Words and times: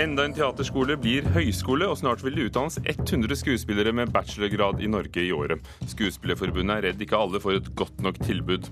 Enda 0.00 0.24
en 0.24 0.32
teaterskole 0.32 0.94
blir 0.96 1.26
høyskole, 1.34 1.84
og 1.84 1.98
snart 2.00 2.22
vil 2.24 2.38
det 2.38 2.46
utdannes 2.48 2.78
100 2.88 3.36
skuespillere 3.36 3.92
med 3.92 4.08
bachelorgrad 4.14 4.78
i 4.80 4.88
Norge 4.88 5.20
i 5.20 5.32
året. 5.36 5.66
Skuespillerforbundet 5.90 6.72
er 6.72 6.86
redd 6.86 7.02
ikke 7.04 7.18
alle 7.20 7.40
får 7.42 7.58
et 7.58 7.68
godt 7.76 8.00
nok 8.06 8.16
tilbud. 8.24 8.70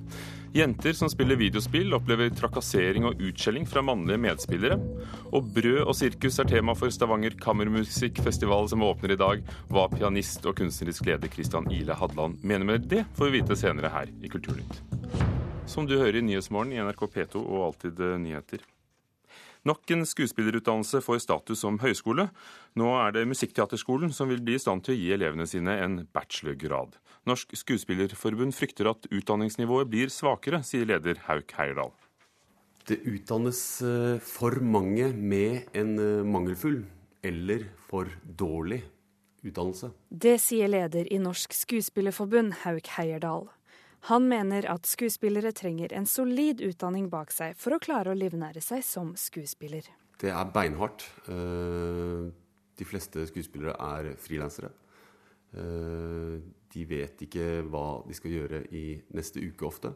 Jenter 0.57 0.97
som 0.97 1.11
spiller 1.13 1.37
videospill, 1.37 1.93
opplever 1.93 2.33
trakassering 2.33 3.05
og 3.11 3.21
utskjelling 3.29 3.69
fra 3.69 3.83
mannlige 3.85 4.23
medspillere. 4.25 4.79
Og 5.37 5.51
brød 5.59 5.83
og 5.83 5.93
sirkus 5.99 6.41
er 6.41 6.49
tema 6.49 6.73
for 6.79 6.95
Stavanger 6.97 7.37
kammermusikkfestival 7.45 8.73
som 8.73 8.87
åpner 8.89 9.13
i 9.13 9.21
dag. 9.21 9.45
Hva 9.69 9.85
pianist 9.93 10.49
og 10.49 10.57
kunstnerisk 10.63 11.11
leder 11.11 11.35
Christian 11.35 11.69
Ile 11.69 11.99
Hadland 11.99 12.41
mener 12.41 12.73
med 12.73 12.89
det, 12.89 13.05
får 13.21 13.29
vi 13.29 13.43
vite 13.43 13.61
senere 13.67 13.93
her 13.93 14.09
i 14.25 14.33
Kulturnytt. 14.33 14.81
Som 15.69 15.85
du 15.85 15.99
hører 16.01 16.23
i 16.23 16.25
Nyhetsmorgen 16.25 16.73
i 16.73 16.81
NRK 16.81 17.05
P2 17.13 17.45
og 17.45 17.69
Alltid 17.69 18.01
nyheter. 18.25 18.65
Nok 19.69 19.91
en 19.93 20.07
skuespillerutdannelse 20.07 21.01
får 21.05 21.19
status 21.21 21.61
som 21.65 21.77
høyskole. 21.83 22.29
Nå 22.79 22.89
er 23.03 23.13
det 23.17 23.27
Musikkteaterskolen 23.29 24.15
som 24.15 24.31
vil 24.31 24.41
bli 24.45 24.55
i 24.57 24.63
stand 24.63 24.87
til 24.87 24.95
å 24.95 24.99
gi 24.99 25.11
elevene 25.17 25.45
sine 25.51 25.75
en 25.83 25.99
bachelorgrad. 26.15 26.95
Norsk 27.29 27.53
Skuespillerforbund 27.59 28.57
frykter 28.57 28.89
at 28.89 29.09
utdanningsnivået 29.13 29.91
blir 29.91 30.13
svakere, 30.15 30.63
sier 30.65 30.89
leder 30.89 31.21
Hauk 31.27 31.53
Heyerdahl. 31.59 31.93
Det 32.89 33.03
utdannes 33.05 33.61
eh, 33.85 34.23
for 34.25 34.57
mange 34.65 35.11
med 35.13 35.69
en 35.77 35.93
eh, 36.01 36.25
mangelfull 36.25 36.81
eller 37.27 37.67
for 37.91 38.09
dårlig 38.23 38.81
utdannelse. 39.45 39.93
Det 40.09 40.39
sier 40.41 40.71
leder 40.73 41.11
i 41.13 41.21
Norsk 41.21 41.53
Skuespillerforbund, 41.53 42.63
Hauk 42.63 42.89
Heyerdahl. 42.97 43.51
Han 44.07 44.29
mener 44.29 44.67
at 44.71 44.87
skuespillere 44.87 45.53
trenger 45.53 45.93
en 45.93 46.07
solid 46.07 46.61
utdanning 46.65 47.09
bak 47.11 47.33
seg 47.35 47.57
for 47.59 47.75
å 47.75 47.81
klare 47.83 48.13
å 48.13 48.19
livnære 48.19 48.63
seg 48.63 48.85
som 48.87 49.15
skuespiller. 49.19 49.89
Det 50.19 50.31
er 50.35 50.53
beinhardt. 50.55 51.05
Eh, 51.31 52.29
de 52.79 52.87
fleste 52.87 53.27
skuespillere 53.31 53.75
er 53.75 54.15
frilansere. 54.19 54.71
Eh, 55.55 56.39
de 56.69 56.85
vet 56.87 57.27
ikke 57.27 57.63
hva 57.67 58.03
de 58.07 58.17
skal 58.17 58.35
gjøre 58.35 58.63
i 58.75 58.87
neste 59.15 59.43
uke 59.43 59.67
ofte. 59.67 59.93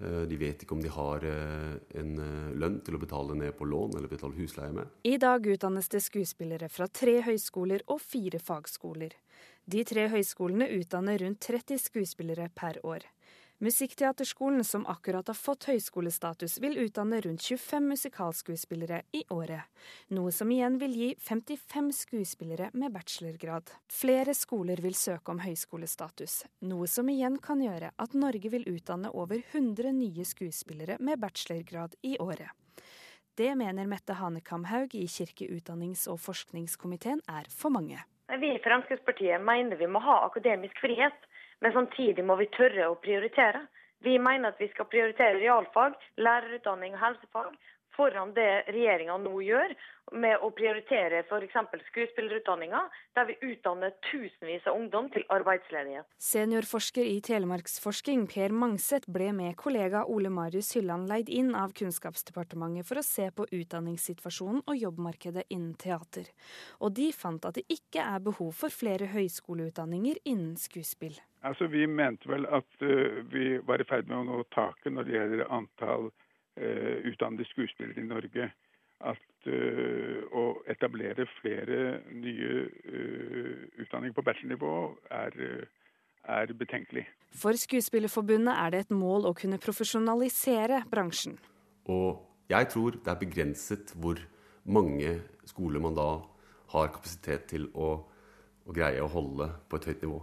Eh, 0.00 0.24
de 0.28 0.38
vet 0.40 0.64
ikke 0.64 0.76
om 0.76 0.84
de 0.84 0.92
har 0.92 1.24
en 1.24 2.12
lønn 2.60 2.80
til 2.84 2.96
å 2.96 3.02
betale 3.02 3.36
ned 3.38 3.56
på 3.56 3.68
lån 3.68 3.96
eller 3.98 4.12
betale 4.12 4.36
husleie 4.36 4.72
med. 4.76 4.88
I 5.08 5.18
dag 5.20 5.46
utdannes 5.46 5.88
det 5.92 6.02
skuespillere 6.04 6.68
fra 6.72 6.88
tre 6.88 7.20
høyskoler 7.28 7.84
og 7.88 8.00
fire 8.04 8.40
fagskoler. 8.40 9.16
De 9.64 9.84
tre 9.86 10.08
høyskolene 10.12 10.68
utdanner 10.78 11.22
rundt 11.22 11.40
30 11.46 11.78
skuespillere 11.78 12.48
per 12.54 12.80
år. 12.86 13.06
Musikkteaterskolen, 13.62 14.64
som 14.64 14.86
akkurat 14.86 15.28
har 15.30 15.36
fått 15.38 15.68
høyskolestatus, 15.70 16.56
vil 16.58 16.80
utdanne 16.82 17.20
rundt 17.22 17.44
25 17.46 17.84
musikalskuespillere 17.92 19.02
i 19.14 19.20
året. 19.30 19.68
Noe 20.10 20.32
som 20.34 20.50
igjen 20.50 20.80
vil 20.82 20.96
gi 20.98 21.10
55 21.22 21.92
skuespillere 21.94 22.72
med 22.74 22.90
bachelorgrad. 22.90 23.70
Flere 23.86 24.34
skoler 24.34 24.82
vil 24.82 24.98
søke 24.98 25.30
om 25.30 25.44
høyskolestatus, 25.44 26.40
noe 26.66 26.90
som 26.90 27.06
igjen 27.12 27.38
kan 27.38 27.62
gjøre 27.62 27.92
at 28.02 28.18
Norge 28.18 28.50
vil 28.50 28.66
utdanne 28.66 29.14
over 29.14 29.38
100 29.52 29.94
nye 29.94 30.26
skuespillere 30.26 30.98
med 30.98 31.22
bachelorgrad 31.22 31.94
i 32.02 32.16
året. 32.18 32.50
Det 33.38 33.54
mener 33.54 33.86
Mette 33.86 34.18
Hanekamhaug 34.18 34.98
i 34.98 35.06
kirke-, 35.06 35.46
utdannings- 35.54 36.08
og 36.10 36.18
forskningskomiteen 36.20 37.22
er 37.30 37.46
for 37.48 37.70
mange. 37.70 38.02
Vi 38.40 38.54
i 38.54 38.58
Fremskrittspartiet 38.64 39.40
mener 39.46 39.76
vi 39.76 39.86
må 39.94 39.98
ha 40.04 40.14
akademisk 40.26 40.78
frihet, 40.80 41.26
men 41.60 41.72
samtidig 41.72 42.24
må 42.28 42.36
vi 42.40 42.46
tørre 42.56 42.86
å 42.92 42.98
prioritere. 43.06 43.64
Vi 44.06 44.18
mener 44.18 44.52
at 44.54 44.60
vi 44.62 44.68
skal 44.72 44.88
prioritere 44.94 45.40
realfag, 45.42 45.98
lærerutdanning 46.16 46.94
og 46.98 47.04
helsefag 47.06 47.52
foran 47.96 48.32
det 48.36 48.64
regjeringa 48.72 49.18
nå 49.22 49.40
gjør, 49.44 49.74
med 50.12 50.42
å 50.44 50.50
prioritere 50.52 51.22
f.eks. 51.22 51.54
skuespillerutdanninga, 51.88 52.80
der 53.16 53.28
vi 53.28 53.36
utdanner 53.52 53.94
tusenvis 54.10 54.66
av 54.68 54.76
ungdom 54.76 55.08
til 55.14 55.24
arbeidsledighet. 55.32 56.08
Seniorforsker 56.20 57.06
i 57.06 57.20
Telemarksforsking 57.24 58.26
Per 58.32 58.52
Mangset 58.52 59.06
ble 59.12 59.30
med 59.36 59.56
kollega 59.60 60.04
Ole 60.10 60.32
Marius 60.32 60.74
Hylland 60.76 61.08
leid 61.08 61.32
inn 61.32 61.54
av 61.56 61.72
Kunnskapsdepartementet 61.78 62.88
for 62.88 63.00
å 63.00 63.06
se 63.06 63.30
på 63.32 63.46
utdanningssituasjonen 63.48 64.64
og 64.66 64.80
jobbmarkedet 64.82 65.46
innen 65.48 65.74
teater. 65.80 66.28
Og 66.80 66.92
de 66.98 67.08
fant 67.16 67.48
at 67.48 67.60
det 67.60 67.66
ikke 67.72 68.04
er 68.04 68.24
behov 68.24 68.52
for 68.58 68.74
flere 68.74 69.08
høyskoleutdanninger 69.14 70.20
innen 70.24 70.58
skuespill. 70.60 71.16
Altså, 71.42 71.66
Vi 71.66 71.86
mente 71.86 72.28
vel 72.30 72.44
at 72.46 72.68
uh, 72.82 73.22
vi 73.32 73.56
var 73.66 73.80
i 73.82 73.86
ferd 73.88 74.10
med 74.10 74.20
å 74.20 74.26
nå 74.26 74.42
taket 74.54 74.92
når 74.94 75.08
det 75.08 75.16
gjelder 75.16 75.48
antall 75.50 76.10
uh, 76.10 76.21
utdannede 76.56 77.46
skuespillere 77.48 78.02
i 78.02 78.06
Norge. 78.06 78.50
At 79.02 79.48
uh, 79.50 80.18
å 80.38 80.42
etablere 80.70 81.24
flere 81.40 82.02
nye 82.14 82.50
utdanninger 83.82 84.14
på 84.14 84.22
bachelornivå 84.22 84.74
er, 85.10 85.38
er 86.30 86.52
betenkelig. 86.54 87.06
For 87.34 87.56
Skuespillerforbundet 87.58 88.54
er 88.54 88.70
det 88.70 88.84
et 88.84 88.94
mål 88.94 89.26
å 89.26 89.34
kunne 89.34 89.58
profesjonalisere 89.58 90.84
bransjen. 90.92 91.38
Og 91.90 92.20
jeg 92.52 92.68
tror 92.70 93.00
det 93.00 93.10
er 93.10 93.22
begrenset 93.24 93.94
hvor 93.98 94.20
mange 94.62 95.16
skoler 95.50 95.82
man 95.82 95.96
da 95.98 96.10
har 96.72 96.92
kapasitet 96.94 97.48
til 97.50 97.66
å, 97.74 97.94
å 98.66 98.76
greie 98.76 99.02
å 99.02 99.10
holde 99.10 99.50
på 99.68 99.80
et 99.80 99.90
høyt 99.90 100.06
nivå 100.06 100.20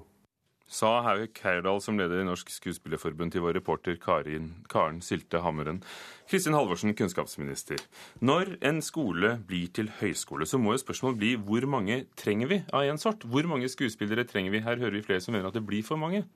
sa 0.69 0.99
Hauk 1.01 1.41
Heyerdahl, 1.43 1.81
som 1.81 1.97
leder 1.97 2.21
i 2.21 2.27
Norsk 2.27 2.51
Skuespillerforbund, 2.53 3.33
til 3.33 3.43
vår 3.43 3.57
reporter 3.57 3.97
Karin, 4.01 4.51
Karen 4.69 5.01
Sylte 5.01 5.41
Hammeren. 5.41 5.81
Kristin 6.29 6.53
Halvorsen, 6.53 6.93
kunnskapsminister. 6.93 7.81
Når 8.21 8.55
en 8.61 8.83
skole 8.85 9.33
blir 9.49 9.71
til 9.73 9.89
høyskole, 9.99 10.45
så 10.45 10.61
må 10.61 10.75
jo 10.75 10.83
spørsmålet 10.83 11.21
bli 11.21 11.33
hvor 11.41 11.65
mange 11.69 12.03
trenger 12.19 12.53
vi 12.53 12.61
av 12.69 12.85
en 12.85 13.01
sort? 13.01 13.25
Hvor 13.25 13.49
mange 13.49 13.71
skuespillere 13.71 14.27
trenger 14.29 14.53
vi? 14.53 14.61
Her 14.65 14.77
hører 14.77 14.99
vi 14.99 15.05
flere 15.09 15.25
som 15.25 15.33
mener 15.33 15.49
at 15.49 15.57
det 15.57 15.65
blir 15.65 15.83
for 15.83 15.97
mange. 15.97 16.27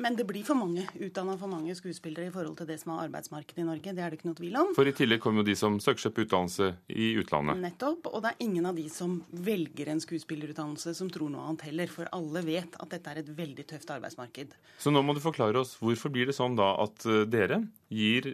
Men 0.00 0.16
det 0.16 0.24
blir 0.24 0.44
for 0.46 0.56
mange 0.56 0.86
utdanna 0.94 1.34
for 1.40 1.52
mange 1.52 1.74
skuespillere 1.76 2.30
i 2.30 2.32
forhold 2.32 2.56
til 2.60 2.68
det 2.70 2.78
som 2.80 2.94
er 2.94 3.02
arbeidsmarkedet 3.06 3.60
i 3.60 3.66
Norge. 3.66 3.92
Det 3.92 4.04
er 4.04 4.12
det 4.12 4.18
ikke 4.18 4.30
noe 4.30 4.38
tvil 4.38 4.56
om. 4.60 4.70
For 4.76 4.88
i 4.88 4.94
tillegg 4.96 5.20
kommer 5.24 5.42
jo 5.42 5.50
de 5.50 5.56
som 5.58 5.76
søker 5.82 6.06
seg 6.06 6.14
på 6.16 6.24
utdannelse 6.24 6.70
i 6.96 7.10
utlandet. 7.20 7.60
Nettopp. 7.60 8.08
Og 8.12 8.24
det 8.24 8.32
er 8.32 8.46
ingen 8.46 8.68
av 8.68 8.78
de 8.78 8.86
som 8.92 9.18
velger 9.32 9.92
en 9.92 10.00
skuespillerutdannelse 10.02 10.94
som 10.96 11.10
tror 11.12 11.32
noe 11.32 11.44
annet 11.44 11.66
heller. 11.68 11.92
For 11.92 12.08
alle 12.16 12.44
vet 12.46 12.78
at 12.80 12.94
dette 12.94 13.12
er 13.12 13.20
et 13.20 13.34
veldig 13.42 13.66
tøft 13.74 13.92
arbeidsmarked. 13.92 14.56
Så 14.80 14.94
nå 14.94 15.04
må 15.04 15.16
du 15.16 15.22
forklare 15.24 15.60
oss 15.60 15.76
hvorfor 15.82 16.14
blir 16.14 16.30
det 16.30 16.38
sånn 16.38 16.56
da 16.58 16.72
at 16.82 17.04
eh, 17.08 17.26
dere 17.28 17.60
gir 17.92 18.32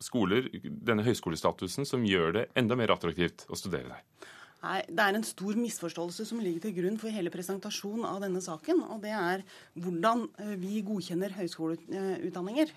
skoler 0.00 0.48
denne 0.64 1.04
høyskolestatusen 1.04 1.86
som 1.86 2.04
gjør 2.08 2.38
det 2.38 2.44
enda 2.58 2.78
mer 2.78 2.96
attraktivt 2.96 3.46
å 3.52 3.58
studere 3.58 3.92
der? 3.92 4.30
Det 4.60 5.00
er 5.00 5.16
en 5.16 5.24
stor 5.24 5.56
misforståelse 5.56 6.26
som 6.28 6.40
ligger 6.42 6.66
til 6.66 6.74
grunn 6.76 6.98
for 7.00 7.12
hele 7.14 7.32
presentasjonen 7.32 8.04
av 8.04 8.20
denne 8.20 8.42
saken. 8.44 8.82
Og 8.92 9.00
det 9.04 9.14
er 9.16 9.44
hvordan 9.80 10.26
eh, 10.42 10.56
vi 10.60 10.82
godkjenner 10.84 11.32
høyskoleutdanninger. 11.38 12.74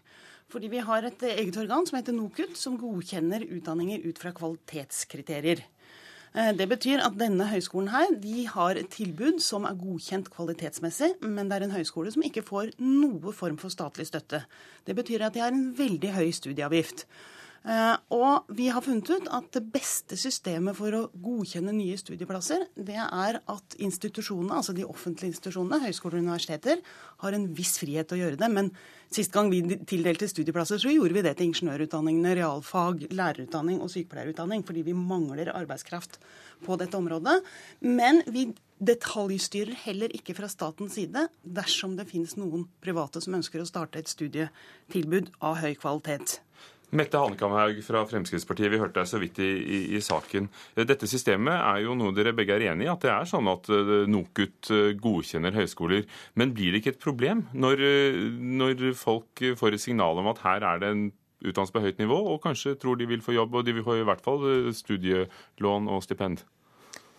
Fordi 0.53 0.69
vi 0.71 0.83
har 0.85 1.03
et 1.07 1.27
eget 1.27 1.57
organ 1.59 1.87
som 1.87 1.97
heter 1.97 2.15
NOKUT, 2.15 2.55
som 2.59 2.79
godkjenner 2.79 3.43
utdanninger 3.57 4.05
ut 4.07 4.21
fra 4.21 4.31
kvalitetskriterier. 4.35 5.63
Eh, 6.33 6.53
det 6.57 6.69
betyr 6.71 7.03
at 7.03 7.19
denne 7.19 7.49
høyskolen 7.51 7.91
her, 7.93 8.15
de 8.15 8.47
har 8.49 8.79
et 8.79 8.89
tilbud 8.89 9.43
som 9.43 9.67
er 9.69 9.77
godkjent 9.77 10.31
kvalitetsmessig, 10.33 11.13
men 11.21 11.51
det 11.51 11.59
er 11.59 11.67
en 11.67 11.75
høyskole 11.75 12.15
som 12.15 12.25
ikke 12.25 12.45
får 12.47 12.73
noe 12.79 13.35
form 13.35 13.59
for 13.61 13.73
statlig 13.73 14.07
støtte. 14.09 14.45
Det 14.87 14.95
betyr 14.97 15.27
at 15.27 15.35
de 15.35 15.43
har 15.43 15.53
en 15.53 15.69
veldig 15.77 16.15
høy 16.15 16.31
studieavgift. 16.33 17.05
Eh, 17.63 17.95
og 18.11 18.49
vi 18.51 18.65
har 18.75 18.83
funnet 18.83 19.07
ut 19.07 19.29
at 19.31 19.45
det 19.55 19.61
beste 19.71 20.17
systemet 20.19 20.75
for 20.75 20.95
å 20.97 21.05
godkjenne 21.15 21.71
nye 21.71 21.95
studieplasser, 21.99 22.65
det 22.75 22.97
er 22.99 23.39
at 23.39 23.77
institusjonene, 23.79 24.57
altså 24.59 24.75
de 24.75 24.83
offentlige 24.83 25.31
institusjonene, 25.31 25.79
høyskoler 25.85 26.19
og 26.19 26.25
universiteter, 26.25 26.81
har 27.23 27.37
en 27.37 27.47
viss 27.55 27.77
frihet 27.79 28.09
til 28.09 28.19
å 28.19 28.21
gjøre 28.25 28.41
det. 28.41 28.51
Men 28.51 28.73
sist 29.13 29.31
gang 29.31 29.47
vi 29.53 29.61
tildelte 29.87 30.27
studieplasser, 30.27 30.81
så 30.83 30.91
gjorde 30.91 31.15
vi 31.15 31.23
det 31.23 31.37
til 31.39 31.53
ingeniørutdanningene, 31.53 32.35
realfag, 32.41 33.07
lærerutdanning 33.15 33.79
og 33.79 33.93
sykepleierutdanning, 33.95 34.67
fordi 34.67 34.83
vi 34.89 34.97
mangler 34.97 35.53
arbeidskraft 35.55 36.19
på 36.67 36.79
dette 36.81 36.99
området. 36.99 37.39
Men 37.87 38.25
vi 38.27 38.49
detaljstyrer 38.83 39.77
heller 39.85 40.11
ikke 40.11 40.35
fra 40.35 40.49
statens 40.51 40.97
side 40.97 41.29
dersom 41.43 41.95
det 41.95 42.09
finnes 42.09 42.35
noen 42.35 42.67
private 42.83 43.23
som 43.23 43.37
ønsker 43.37 43.63
å 43.63 43.69
starte 43.69 44.01
et 44.01 44.11
studietilbud 44.11 45.31
av 45.39 45.61
høy 45.63 45.77
kvalitet. 45.79 46.41
Mette 46.93 47.17
Hanekamhaug 47.17 47.79
fra 47.85 48.03
Fremskrittspartiet, 48.05 48.69
vi 48.69 48.77
hørte 48.77 48.99
deg 48.99 49.09
så 49.09 49.19
vidt 49.21 49.39
i, 49.41 49.49
i, 49.49 49.79
i, 49.97 50.01
saken. 50.03 50.45
Dette 50.77 51.09
systemet 51.09 51.55
er 51.55 51.81
jo 51.87 51.95
noe 51.97 52.13
dere 52.13 52.35
begge 52.37 52.53
er 52.53 52.67
enig 52.69 52.85
i, 52.85 52.91
at 52.91 53.01
det 53.01 53.09
er 53.09 53.29
sånn 53.29 53.49
at 53.49 53.69
eh, 53.73 53.93
NOKUT 54.13 54.69
eh, 54.75 54.91
godkjenner 55.01 55.57
høyskoler. 55.57 56.05
Men 56.37 56.53
blir 56.53 56.73
det 56.73 56.83
ikke 56.83 56.93
et 56.93 57.01
problem 57.01 57.47
når, 57.57 57.81
eh, 57.87 58.21
når 58.61 58.85
folk 58.99 59.41
får 59.57 59.77
et 59.77 59.85
signal 59.87 60.21
om 60.21 60.29
at 60.29 60.43
her 60.45 60.67
er 60.69 60.83
det 60.83 60.93
en 60.93 61.05
utdannelse 61.43 61.75
på 61.75 61.83
høyt 61.83 62.03
nivå, 62.03 62.19
og 62.35 62.43
kanskje 62.45 62.77
tror 62.79 62.99
de 62.99 63.09
vil 63.09 63.25
få 63.25 63.33
jobb, 63.35 63.57
og 63.57 63.65
de 63.65 63.73
vil 63.75 63.85
få 63.85 63.97
i 63.99 64.05
hvert 64.07 64.21
fall 64.23 64.45
studielån 64.77 65.89
og 65.91 66.05
stipend? 66.05 66.45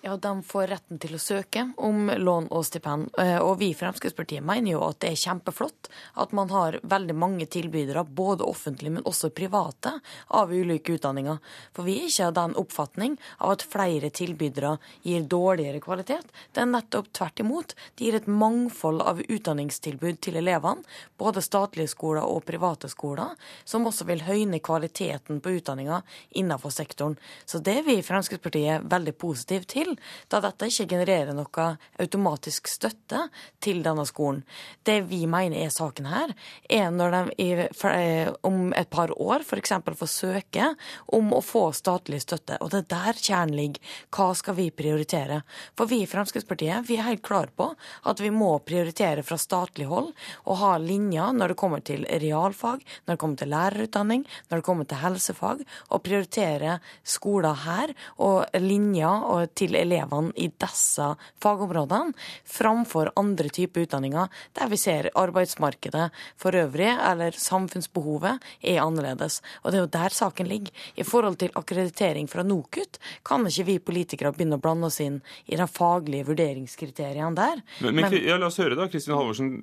Ja, 0.06 0.16
De 0.16 0.42
får 0.42 0.66
retten 0.68 0.98
til 1.00 1.14
å 1.16 1.18
søke 1.22 1.62
om 1.80 2.10
lån 2.12 2.50
og 2.52 2.66
stipend. 2.68 3.06
Eh, 3.16 3.38
og 3.40 3.54
vi 3.62 3.70
i 3.72 3.76
Fremskrittspartiet 3.76 4.44
mener 4.44 4.74
jo 4.74 4.82
at 4.84 4.98
det 5.00 5.14
er 5.14 5.20
kjempeflott 5.22 5.88
at 6.20 6.34
man 6.36 6.50
har 6.52 6.76
veldig 6.84 7.14
mange 7.16 7.46
tilbydere, 7.48 8.02
både 8.04 8.44
offentlige, 8.44 8.92
men 8.98 9.06
også 9.08 9.30
private, 9.32 9.94
av 10.28 10.52
ulike 10.52 10.98
utdanninger. 10.98 11.38
For 11.72 11.88
vi 11.88 11.94
er 12.02 12.10
ikke 12.10 12.26
av 12.26 12.34
den 12.36 12.56
oppfatning 12.60 13.14
av 13.38 13.54
at 13.54 13.64
flere 13.64 14.10
tilbydere 14.12 14.74
gir 15.08 15.24
dårligere 15.24 15.80
kvalitet. 15.80 16.28
Det 16.52 16.60
er 16.60 16.68
nettopp 16.68 17.08
tvert 17.16 17.40
imot. 17.40 17.72
De 17.96 18.04
gir 18.04 18.20
et 18.20 18.28
mangfold 18.28 19.00
av 19.00 19.24
utdanningstilbud 19.24 20.20
til 20.20 20.36
elevene, 20.42 20.84
både 21.16 21.40
statlige 21.40 21.94
skoler 21.94 22.28
og 22.28 22.44
private 22.44 22.92
skoler, 22.92 23.32
som 23.64 23.88
også 23.88 24.04
vil 24.12 24.26
høyne 24.28 24.60
kvaliteten 24.60 25.40
på 25.40 25.56
utdanninga 25.62 26.02
innenfor 26.36 26.76
sektoren. 26.76 27.16
Så 27.48 27.64
det 27.64 27.78
er 27.80 27.88
vi 27.88 27.96
i 28.02 28.04
Fremskrittspartiet 28.04 28.84
veldig 28.92 29.16
positive 29.16 29.64
til 29.64 29.93
da 30.32 30.40
dette 30.44 30.68
ikke 30.70 30.88
genererer 30.94 31.34
noe 31.36 31.66
automatisk 32.00 32.68
støtte 32.70 33.28
til 33.64 33.82
denne 33.84 34.06
skolen. 34.08 34.42
Det 34.84 35.00
vi 35.08 35.24
mener 35.30 35.64
er 35.64 35.72
saken 35.74 36.08
her, 36.10 36.34
er 36.68 36.90
når 36.94 37.16
de 37.30 37.48
eh, 37.90 38.30
om 38.46 38.72
et 38.76 38.90
par 38.90 39.12
år 39.20 39.44
f.eks. 39.44 39.74
får 39.98 40.10
søke 40.10 40.70
om 41.16 41.32
å 41.34 41.42
få 41.44 41.66
statlig 41.76 42.22
støtte. 42.24 42.58
Og 42.60 42.72
det 42.72 42.84
er 42.84 42.90
der 42.94 43.20
kjernen 43.20 43.56
ligger. 43.58 43.94
Hva 44.14 44.30
skal 44.36 44.58
vi 44.58 44.68
prioritere? 44.74 45.42
For 45.78 45.90
vi 45.90 46.02
i 46.04 46.10
Fremskrittspartiet 46.10 46.88
vi 46.88 46.98
er 46.98 47.08
helt 47.08 47.24
klare 47.24 47.52
på 47.54 47.70
at 48.08 48.20
vi 48.22 48.30
må 48.34 48.52
prioritere 48.64 49.24
fra 49.26 49.38
statlig 49.40 49.88
hold 49.90 50.12
og 50.44 50.58
ha 50.60 50.74
linjer 50.80 51.34
når 51.36 51.52
det 51.52 51.58
kommer 51.60 51.84
til 51.84 52.04
realfag, 52.08 52.82
når 53.04 53.14
det 53.14 53.20
kommer 53.20 53.40
til 53.40 53.52
lærerutdanning, 53.54 54.24
når 54.48 54.60
det 54.60 54.66
kommer 54.66 54.88
til 54.88 55.02
helsefag, 55.02 55.64
og 55.90 56.04
prioritere 56.04 56.78
skoler 57.06 57.64
her 57.64 57.94
og 58.22 58.44
linjer 58.60 59.48
til 59.58 59.76
elevene 59.84 60.32
i 60.40 60.48
disse 60.48 61.10
fagområdene, 61.42 62.14
framfor 62.48 63.12
andre 63.20 63.50
typer 63.52 63.86
utdanninger 63.86 64.32
der 64.56 64.70
vi 64.72 64.78
ser 64.80 65.10
arbeidsmarkedet 65.18 66.08
for 66.40 66.56
øvrig, 66.58 66.90
eller 66.94 67.36
samfunnsbehovet, 67.38 68.42
er 68.62 68.82
annerledes. 68.82 69.40
Og 69.62 69.72
det 69.72 69.78
er 69.78 69.84
jo 69.84 69.92
der 69.98 70.16
saken 70.16 70.50
ligger. 70.50 70.72
I 70.96 71.06
forhold 71.06 71.38
til 71.40 71.54
akkreditering 71.58 72.28
fra 72.30 72.44
NOKUT 72.46 72.98
kan 73.26 73.46
ikke 73.48 73.68
vi 73.68 73.78
politikere 73.92 74.34
begynne 74.34 74.58
å 74.58 74.64
blande 74.64 74.90
oss 74.90 75.00
inn 75.04 75.20
i 75.46 75.58
de 75.60 75.68
faglige 75.70 76.28
vurderingskriteriene 76.30 77.34
der. 77.38 77.62
Men, 77.80 77.94
men, 77.94 78.08
men 78.08 78.20
ja, 78.24 78.38
La 78.40 78.50
oss 78.50 78.60
høre 78.62 78.78
da, 78.78 78.88
Kristin 78.90 79.16
Halvorsen 79.16 79.56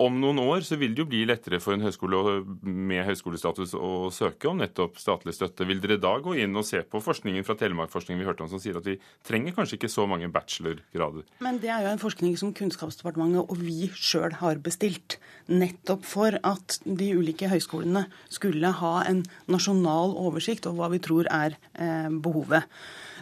om 0.00 0.16
noen 0.20 0.40
år 0.42 0.64
så 0.66 0.78
vil 0.80 0.94
det 0.94 1.02
jo 1.02 1.08
bli 1.10 1.22
lettere 1.28 1.60
for 1.62 1.76
en 1.76 1.84
høyskole 1.84 2.40
med 2.62 3.04
høyskolestatus 3.06 3.74
å 3.78 4.08
søke 4.14 4.50
om 4.50 4.60
nettopp 4.60 4.98
statlig 5.00 5.36
støtte. 5.36 5.66
Vil 5.68 5.80
dere 5.82 5.98
da 6.02 6.14
gå 6.22 6.36
inn 6.42 6.56
og 6.58 6.66
se 6.68 6.82
på 6.82 7.00
forskningen 7.02 7.46
fra 7.46 7.56
Telemarkforskningen 7.60 8.22
vi 8.22 8.28
hørte 8.28 8.44
om, 8.44 8.50
som 8.52 8.62
sier 8.62 8.78
at 8.80 8.88
vi 8.88 8.98
trenger 9.26 9.56
kanskje 9.56 9.78
ikke 9.78 9.92
så 9.92 10.06
mange 10.10 10.30
bachelorgrader? 10.32 11.26
Men 11.44 11.60
det 11.62 11.72
er 11.72 11.86
jo 11.86 11.92
en 11.94 12.02
forskning 12.02 12.36
som 12.40 12.54
Kunnskapsdepartementet 12.56 13.46
og 13.46 13.62
vi 13.62 13.90
sjøl 13.94 14.38
har 14.42 14.60
bestilt. 14.64 15.18
Nettopp 15.46 16.06
for 16.08 16.38
at 16.42 16.78
de 16.84 17.12
ulike 17.16 17.50
høyskolene 17.50 18.06
skulle 18.32 18.72
ha 18.80 18.94
en 19.06 19.24
nasjonal 19.52 20.16
oversikt 20.18 20.66
over 20.68 20.82
hva 20.82 20.92
vi 20.96 21.02
tror 21.04 21.30
er 21.32 21.58
eh, 21.78 22.10
behovet. 22.10 22.66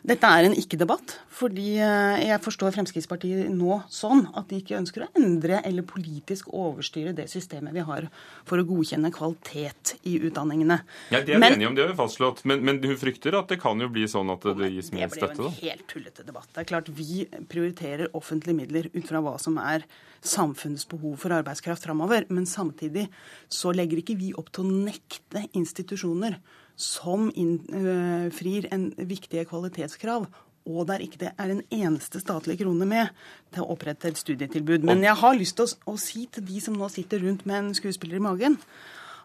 Dette 0.05 0.29
er 0.29 0.45
en 0.45 0.53
ikke-debatt, 0.53 1.15
fordi 1.33 1.79
eh, 1.81 2.27
jeg 2.27 2.41
forstår 2.45 2.75
Fremskrittspartiet 2.75 3.49
nå 3.49 3.79
sånn 3.89 4.27
at 4.37 4.51
de 4.51 4.59
ikke 4.61 4.77
ønsker 4.77 5.07
å 5.07 5.09
endre 5.17 5.63
eller 5.65 5.87
politisk 5.89 6.51
overstyre 6.53 7.15
det 7.17 7.25
systemet 7.33 7.73
vi 7.73 7.81
har 7.89 8.11
for 8.45 8.61
å 8.61 8.67
godkjenne 8.69 9.09
kvalitet 9.15 9.95
i 10.05 10.19
utdanningene. 10.29 10.77
Ja, 11.09 11.23
Det 11.25 11.39
er 11.39 11.41
men, 11.41 11.57
enige 11.57 11.71
om, 11.71 11.79
det 11.79 11.87
har 11.87 11.95
vi 11.95 11.97
fastslått. 12.03 12.43
Men, 12.45 12.61
men, 12.69 12.83
hun 12.85 12.99
frykter 13.01 13.39
at 13.39 13.49
det 13.49 13.57
kan 13.63 13.81
jo 13.81 13.89
bli 13.95 14.05
sånn 14.11 14.29
at 14.35 14.45
det 14.45 14.69
gis 14.75 14.93
mer 14.93 15.09
støtte? 15.09 15.31
Det 15.31 15.39
blir 15.39 15.47
jo 15.47 15.53
en 15.55 15.71
helt 15.71 15.87
tullete 15.95 16.27
debatt. 16.29 16.51
Det 16.53 16.61
er 16.61 16.69
klart 16.69 16.91
Vi 16.99 17.25
prioriterer 17.49 18.13
offentlige 18.13 18.59
midler 18.59 18.91
ut 18.93 19.09
fra 19.09 19.25
hva 19.25 19.39
som 19.41 19.57
er 19.63 19.87
samfunnets 20.21 20.85
behov 20.91 21.17
for 21.25 21.33
arbeidskraft 21.33 21.89
framover. 21.89 22.29
Men 22.29 22.45
samtidig 22.45 23.07
så 23.49 23.73
legger 23.73 24.05
ikke 24.05 24.19
vi 24.21 24.35
opp 24.37 24.53
til 24.53 24.69
å 24.69 24.85
nekte 24.85 25.47
institusjoner 25.57 26.37
som 26.77 27.29
innfrir 27.35 28.67
en 28.75 28.89
viktige 28.99 29.45
kvalitetskrav, 29.51 30.27
og 30.65 30.87
der 30.89 31.03
ikke 31.05 31.21
det 31.21 31.31
er 31.37 31.53
en 31.53 31.63
eneste 31.75 32.21
statlig 32.23 32.57
krone 32.63 32.87
med 32.89 33.13
til 33.53 33.65
å 33.65 33.75
opprette 33.75 34.09
et 34.09 34.21
studietilbud. 34.21 34.87
Men 34.89 35.05
jeg 35.05 35.17
har 35.21 35.37
lyst 35.37 35.59
til 35.59 35.69
å, 35.69 35.93
å 35.93 35.97
si 36.01 36.25
til 36.33 36.47
de 36.49 36.61
som 36.65 36.77
nå 36.79 36.89
sitter 36.93 37.21
rundt 37.25 37.45
med 37.49 37.61
en 37.61 37.75
skuespiller 37.77 38.19
i 38.19 38.25
magen, 38.25 38.57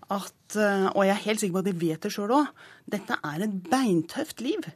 at, 0.09 0.57
eh, 0.57 0.89
og 0.89 1.05
jeg 1.05 1.13
er 1.13 1.25
helt 1.27 1.41
sikker 1.41 1.55
på 1.55 1.63
at 1.63 1.69
de 1.69 1.79
vet 1.85 2.03
det 2.03 2.11
sjøl 2.13 2.35
òg, 2.41 2.51
dette 2.91 3.17
er 3.31 3.45
et 3.45 3.57
beintøft 3.69 4.43
liv. 4.43 4.67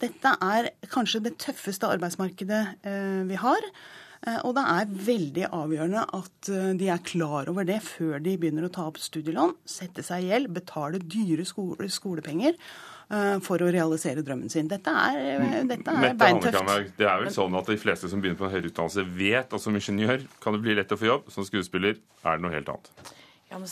Dette 0.00 0.34
er 0.44 0.70
kanskje 0.90 1.22
det 1.24 1.36
tøffeste 1.42 1.88
arbeidsmarkedet 1.88 2.62
eh, 2.86 3.22
vi 3.30 3.38
har. 3.40 3.70
Eh, 4.20 4.36
og 4.44 4.52
det 4.56 4.62
er 4.68 4.94
veldig 5.08 5.44
avgjørende 5.48 6.04
at 6.18 6.48
eh, 6.52 6.70
de 6.76 6.88
er 6.92 7.04
klar 7.06 7.48
over 7.48 7.64
det 7.68 7.78
før 7.86 8.18
de 8.20 8.36
begynner 8.40 8.66
å 8.66 8.72
ta 8.72 8.84
opp 8.90 9.00
studielån, 9.00 9.54
sette 9.64 10.04
seg 10.04 10.26
i 10.26 10.32
gjeld, 10.32 10.50
betale 10.52 11.00
dyre 11.00 11.46
skole, 11.48 11.88
skolepenger 11.88 12.52
eh, 12.52 13.38
for 13.44 13.64
å 13.64 13.70
realisere 13.72 14.24
drømmen 14.26 14.52
sin. 14.52 14.68
Dette 14.68 14.92
er, 14.92 15.40
mm. 15.40 15.70
dette 15.72 15.94
er 15.96 16.18
beintøft. 16.20 16.92
Det 17.00 17.08
er 17.08 17.24
vel 17.24 17.32
sånn 17.32 17.56
at 17.56 17.72
de 17.72 17.78
fleste 17.80 18.12
som 18.12 18.20
begynner 18.20 18.42
på 18.42 18.50
en 18.50 18.52
høyere 18.52 18.68
utdannelse, 18.68 19.06
vet 19.16 19.56
at 19.56 19.64
som 19.64 19.80
ingeniør 19.80 20.28
kan 20.44 20.56
det 20.56 20.62
bli 20.68 20.76
lett 20.76 20.92
å 20.92 21.00
få 21.00 21.08
jobb. 21.14 21.32
Som 21.32 21.48
skuespiller 21.48 21.96
er 21.96 22.36
det 22.36 22.44
noe 22.44 22.52
helt 22.58 22.68
annet. 22.74 23.16
Ja, 23.50 23.58
men, 23.58 23.68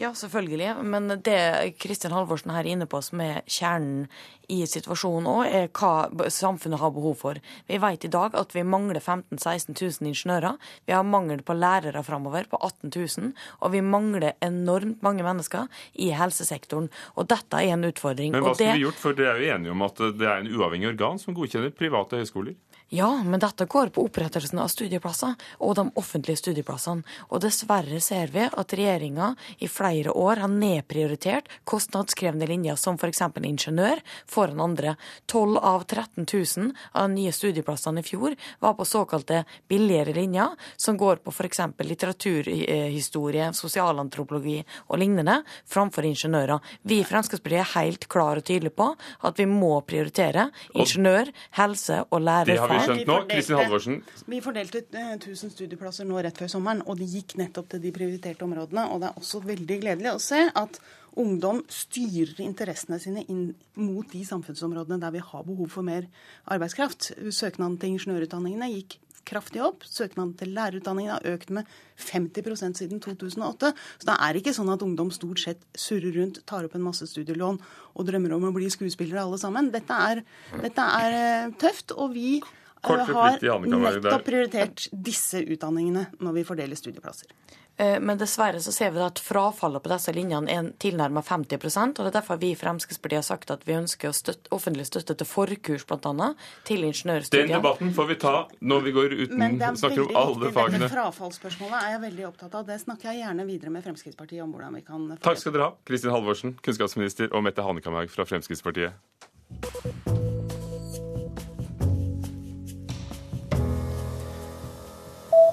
ja, 0.00 0.14
selvfølgelig. 0.16 0.74
Men 0.88 1.08
det 1.20 1.74
Kristin 1.82 2.14
Halvorsen 2.16 2.54
her 2.54 2.64
er 2.64 2.72
inne 2.72 2.86
på, 2.88 3.02
som 3.04 3.20
er 3.20 3.42
kjernen 3.44 4.06
i 4.52 4.62
situasjonen 4.68 5.28
òg, 5.28 5.42
er 5.46 5.68
hva 5.76 6.30
samfunnet 6.32 6.80
har 6.80 6.94
behov 6.96 7.18
for. 7.20 7.40
Vi 7.68 7.76
vet 7.82 8.06
i 8.08 8.10
dag 8.12 8.32
at 8.40 8.54
vi 8.56 8.64
mangler 8.64 9.00
15 9.00 9.36
000-16 9.36 9.76
000 9.76 10.08
ingeniører. 10.10 10.56
Vi 10.88 10.96
har 10.96 11.04
mangel 11.04 11.44
på 11.44 11.56
lærere 11.56 12.02
framover 12.06 12.48
på 12.48 12.56
18 12.56 12.88
000. 12.88 13.30
Og 13.60 13.74
vi 13.76 13.84
mangler 13.84 14.32
enormt 14.40 15.04
mange 15.04 15.24
mennesker 15.26 15.68
i 15.92 16.08
helsesektoren. 16.16 16.88
Og 17.16 17.28
dette 17.28 17.60
er 17.60 17.76
en 17.76 17.88
utfordring. 17.92 18.32
Men 18.32 18.46
hva 18.48 18.56
skulle 18.56 18.80
vi 18.80 18.86
gjort? 18.86 19.00
For 19.04 19.16
det 19.18 19.28
er 19.28 19.40
jo 19.40 19.54
enige 19.58 19.76
om 19.76 19.88
at 19.88 20.04
det 20.16 20.28
er 20.28 20.40
en 20.40 20.52
uavhengig 20.56 20.94
organ 20.94 21.20
som 21.20 21.36
godkjenner 21.36 21.76
private 21.76 22.20
høyskoler? 22.20 22.56
Ja, 22.94 23.22
men 23.24 23.40
dette 23.40 23.64
går 23.64 23.88
på 23.88 24.02
opprettelsen 24.04 24.58
av 24.60 24.66
studieplasser 24.68 25.32
og 25.64 25.78
de 25.78 25.86
offentlige 25.96 26.36
studieplassene. 26.36 27.00
Og 27.32 27.40
dessverre 27.40 27.96
ser 28.04 28.28
vi 28.34 28.42
at 28.44 28.74
regjeringa 28.76 29.30
i 29.64 29.68
flere 29.72 30.12
år 30.12 30.42
har 30.42 30.52
nedprioritert 30.52 31.48
kostnadskrevende 31.64 32.44
linjer 32.50 32.76
som 32.76 32.98
f.eks. 33.00 33.22
ingeniør 33.48 34.02
foran 34.28 34.60
andre. 34.60 34.92
12 35.24 35.56
av 35.56 35.86
13 35.86 36.26
000 36.26 36.74
av 36.92 37.06
de 37.08 37.14
nye 37.14 37.32
studieplassene 37.32 38.04
i 38.04 38.06
fjor 38.10 38.36
var 38.60 38.76
på 38.76 38.84
såkalte 38.84 39.40
billigere 39.72 40.12
linjer, 40.12 40.52
som 40.76 41.00
går 41.00 41.24
på 41.24 41.32
f.eks. 41.32 41.64
litteraturhistorie, 41.80 43.48
sosialantropologi 43.56 44.58
og 44.90 45.00
lignende, 45.00 45.38
framfor 45.64 46.10
ingeniører. 46.10 46.60
Vi 46.84 47.00
i 47.00 47.08
Fremskrittspartiet 47.08 47.64
er 47.64 47.72
helt 47.78 48.06
klare 48.12 48.44
og 48.44 48.48
tydelige 48.52 48.76
på 48.76 48.92
at 49.24 49.40
vi 49.40 49.48
må 49.48 49.78
prioritere 49.80 50.50
ingeniør, 50.76 51.32
helse 51.56 52.02
og 52.10 52.26
lærerfag 52.28 52.81
skjønt 52.86 53.10
nå. 53.10 53.18
Kristin 53.30 53.58
Halvorsen. 53.60 54.00
Vi 54.30 54.40
fordelte 54.44 54.82
1000 54.86 55.30
eh, 55.32 55.54
studieplasser 55.56 56.08
nå 56.08 56.18
rett 56.24 56.40
før 56.42 56.50
sommeren, 56.52 56.82
og 56.86 56.98
de 57.00 57.08
gikk 57.10 57.36
nettopp 57.40 57.70
til 57.72 57.84
de 57.84 57.94
prioriterte 57.94 58.46
områdene. 58.46 58.88
Og 58.92 59.02
det 59.02 59.10
er 59.10 59.22
også 59.22 59.42
veldig 59.46 59.78
gledelig 59.84 60.12
å 60.14 60.22
se 60.22 60.42
at 60.48 60.80
ungdom 61.20 61.60
styrer 61.68 62.40
interessene 62.40 62.98
sine 63.02 63.24
inn 63.28 63.50
mot 63.76 64.08
de 64.08 64.22
samfunnsområdene 64.24 65.00
der 65.02 65.12
vi 65.14 65.24
har 65.24 65.46
behov 65.46 65.72
for 65.74 65.86
mer 65.86 66.08
arbeidskraft. 66.50 67.12
Søknaden 67.28 67.78
til 67.80 67.96
ingeniørutdanningene 67.96 68.70
gikk 68.72 68.98
kraftig 69.28 69.62
opp. 69.64 69.84
Søknaden 69.86 70.34
til 70.38 70.52
lærerutdanningen 70.56 71.14
har 71.14 71.28
økt 71.34 71.52
med 71.54 71.68
50% 72.00 72.80
siden 72.80 73.02
2008. 73.02 73.72
Så 74.00 74.08
det 74.08 74.16
er 74.16 74.38
ikke 74.38 74.54
sånn 74.56 74.72
at 74.72 74.82
ungdom 74.84 75.12
stort 75.14 75.42
sett 75.42 75.62
surrer 75.78 76.16
rundt, 76.18 76.42
tar 76.48 76.66
opp 76.66 76.74
en 76.78 76.86
masse 76.86 77.06
studielån 77.10 77.60
og 77.92 78.08
drømmer 78.08 78.36
om 78.36 78.48
å 78.50 78.54
bli 78.56 78.70
skuespillere 78.72 79.24
alle 79.24 79.40
sammen. 79.40 79.70
Dette 79.74 80.00
er, 80.10 80.24
dette 80.64 80.88
er 81.02 81.18
eh, 81.20 81.54
tøft, 81.60 81.94
og 81.96 82.16
vi 82.16 82.40
har 82.82 83.38
nettopp 83.38 84.24
prioritert 84.26 84.88
disse 84.92 85.42
utdanningene 85.42 86.08
når 86.20 86.38
vi 86.40 86.46
fordeler 86.46 86.78
studieplasser. 86.78 87.30
Eh, 87.76 88.00
men 88.00 88.18
dessverre 88.18 88.60
så 88.60 88.72
ser 88.72 88.90
vi 88.92 89.00
at 89.00 89.20
frafallet 89.22 89.82
på 89.82 89.90
disse 89.92 90.12
linjene 90.12 90.52
er 90.52 90.68
tilnærmet 90.82 91.24
50% 91.24 91.96
og 91.98 92.04
Det 92.04 92.10
er 92.10 92.16
derfor 92.18 92.40
vi 92.42 92.50
i 92.52 92.58
Fremskrittspartiet 92.58 93.22
har 93.22 93.24
sagt 93.24 93.50
at 93.54 93.64
vi 93.68 93.76
ønsker 93.78 94.10
å 94.10 94.16
støtte, 94.16 94.50
offentlig 94.52 94.86
støtte 94.90 95.16
til 95.16 95.28
forkurs 95.28 95.86
bl.a. 95.88 96.28
til 96.68 96.84
ingeniørstudiet. 96.84 97.48
Den 97.48 97.56
debatten 97.56 97.94
får 97.96 98.10
vi 98.10 98.18
ta 98.20 98.34
når 98.60 98.86
vi 98.86 98.94
går 98.98 99.16
uten 99.22 99.58
snakker 99.80 100.04
om 100.04 100.16
alle 100.24 100.38
viktig. 100.44 100.54
fagene. 100.58 100.82
Dette 100.84 100.94
frafallsspørsmålet 100.98 101.78
er 101.80 101.94
jeg 101.96 102.02
veldig 102.06 102.26
opptatt 102.28 102.58
av. 102.60 102.66
Det 102.68 102.80
snakker 102.84 103.12
jeg 103.12 103.22
gjerne 103.24 103.48
videre 103.48 103.72
med 103.72 103.86
Fremskrittspartiet 103.88 104.44
om 104.44 104.52
hvordan 104.52 104.76
vi 104.76 104.84
kan 104.86 105.08
Takk 105.22 105.40
skal 105.40 105.56
dere 105.56 105.70
ha, 105.70 105.76
Kristin 105.88 106.12
Halvorsen, 106.12 106.58
kunnskapsminister, 106.60 107.32
og 107.32 107.46
Mette 107.46 107.64
Hanekamhaug 107.64 108.12
fra 108.12 108.28
Fremskrittspartiet. 108.28 110.20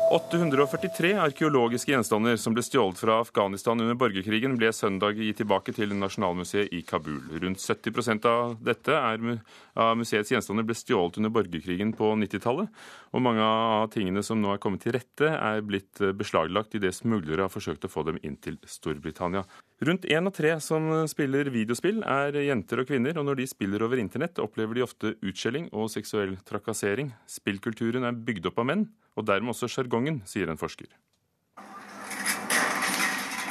843 0.09 1.11
arkeologiske 1.21 1.91
gjenstander 1.91 2.37
som 2.41 2.55
ble 2.55 2.63
stjålet 2.65 2.97
fra 2.97 3.19
Afghanistan 3.21 3.77
under 3.77 3.97
borgerkrigen, 3.99 4.55
ble 4.57 4.71
søndag 4.73 5.19
gitt 5.21 5.37
tilbake 5.37 5.73
til 5.77 5.93
Nasjonalmuseet 5.93 6.73
i 6.73 6.81
Kabul. 6.87 7.19
Rundt 7.43 7.61
70% 7.61 8.25
av 8.25 8.55
dette 8.65 8.97
av 8.97 9.93
museets 9.99 10.33
gjenstander 10.33 10.65
ble 10.65 10.73
stjålet 10.77 11.21
under 11.21 11.33
borgerkrigen 11.35 11.93
på 11.93 12.09
90-tallet. 12.23 12.73
Og 13.13 13.21
mange 13.21 13.45
av 13.45 13.91
tingene 13.93 14.25
som 14.25 14.41
nå 14.41 14.55
er 14.55 14.63
kommet 14.63 14.81
til 14.81 14.97
rette, 14.97 15.29
er 15.29 15.61
blitt 15.61 16.01
beslaglagt 16.17 16.73
idet 16.79 16.95
smuglere 16.97 17.45
har 17.45 17.53
forsøkt 17.53 17.85
å 17.85 17.93
få 17.93 18.07
dem 18.09 18.17
inn 18.25 18.41
til 18.41 18.57
Storbritannia. 18.65 19.45
Rundt 19.79 20.05
én 20.05 20.27
av 20.27 20.33
tre 20.35 20.57
som 20.59 20.89
spiller 21.07 21.47
videospill, 21.53 22.01
er 22.03 22.35
jenter 22.43 22.81
og 22.81 22.89
kvinner, 22.89 23.15
og 23.15 23.23
når 23.29 23.37
de 23.39 23.45
spiller 23.47 23.85
over 23.85 24.01
internett, 24.01 24.35
opplever 24.43 24.75
de 24.75 24.83
ofte 24.83 25.13
utskjelling 25.23 25.69
og 25.71 25.87
seksuell 25.93 26.35
trakassering. 26.43 27.13
Spillkulturen 27.23 28.03
er 28.03 28.11
bygd 28.11 28.49
opp 28.51 28.59
av 28.59 28.67
menn, 28.67 28.83
og 29.15 29.23
dermed 29.29 29.53
også 29.53 29.69
sjargongen, 29.71 30.19
sier 30.27 30.51
en 30.51 30.59
forsker. 30.59 30.91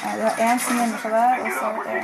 Ja, 0.04 0.12
det 0.18 0.26
var 0.26 0.37
én 0.50 0.61
som 0.61 0.76
gjemmer 0.76 1.00
seg 1.00 1.16
der, 1.16 1.40
og 1.40 1.49
så 1.56 1.73
var 1.78 1.82
det 1.88 1.97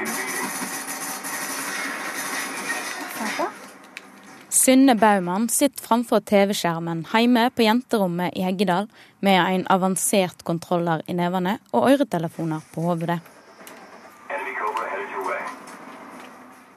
Synne 4.55 4.95
Baumann 4.97 5.51
sitter 5.53 5.85
framfor 5.85 6.25
TV-skjermen 6.25 7.05
hjemme 7.13 7.51
på 7.53 7.67
jenterommet 7.67 8.33
i 8.39 8.47
Heggedal 8.47 8.89
med 9.21 9.37
en 9.43 9.69
avansert 9.69 10.41
kontroller 10.49 11.05
i 11.05 11.13
nevene 11.13 11.59
og 11.75 11.91
øretelefoner 11.93 12.65
på 12.73 12.89
hodet. 12.89 13.21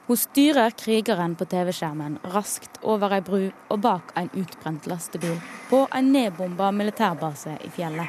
Hun 0.08 0.16
styrer 0.16 0.70
krigeren 0.72 1.34
på 1.36 1.44
TV-skjermen 1.44 2.14
raskt 2.32 2.78
over 2.80 3.12
ei 3.12 3.20
bru 3.20 3.42
og 3.68 3.80
bak 3.84 4.14
en 4.16 4.30
utbrent 4.40 4.86
lastebil 4.88 5.34
på 5.68 5.82
en 5.92 6.08
nedbomba 6.14 6.70
militærbase 6.72 7.58
i 7.66 7.68
fjellet. 7.74 8.08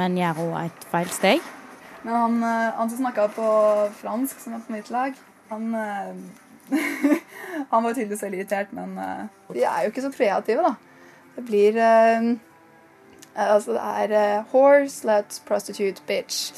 Men 0.00 0.16
gjør 0.16 0.40
hun 0.40 0.56
et 0.62 0.88
feilsteg? 0.88 1.44
Men 2.00 2.16
han, 2.16 2.40
eh, 2.48 2.72
han 2.78 2.90
som 2.90 3.02
snakka 3.02 3.28
på 3.36 3.50
fransk, 4.00 4.40
som 4.40 4.56
var 4.56 4.64
på 4.64 4.72
mitt 4.72 4.88
lag, 4.90 5.20
han 5.52 5.74
eh, 5.74 6.16
Han 7.70 7.84
var 7.84 7.92
tydeligvis 7.92 8.22
veldig 8.22 8.38
irritert, 8.38 8.72
men 8.72 8.96
eh, 8.98 9.26
vi 9.52 9.68
er 9.68 9.84
jo 9.84 9.92
ikke 9.92 10.08
så 10.08 10.14
kreative, 10.16 10.64
da. 10.64 10.74
Det 11.36 11.44
blir 11.44 11.76
Altså, 13.34 13.72
det 13.74 14.14
er 14.14 14.44
horse, 14.52 15.04
let's 15.04 15.42
prostitute, 15.44 16.00
bitch. 16.06 16.54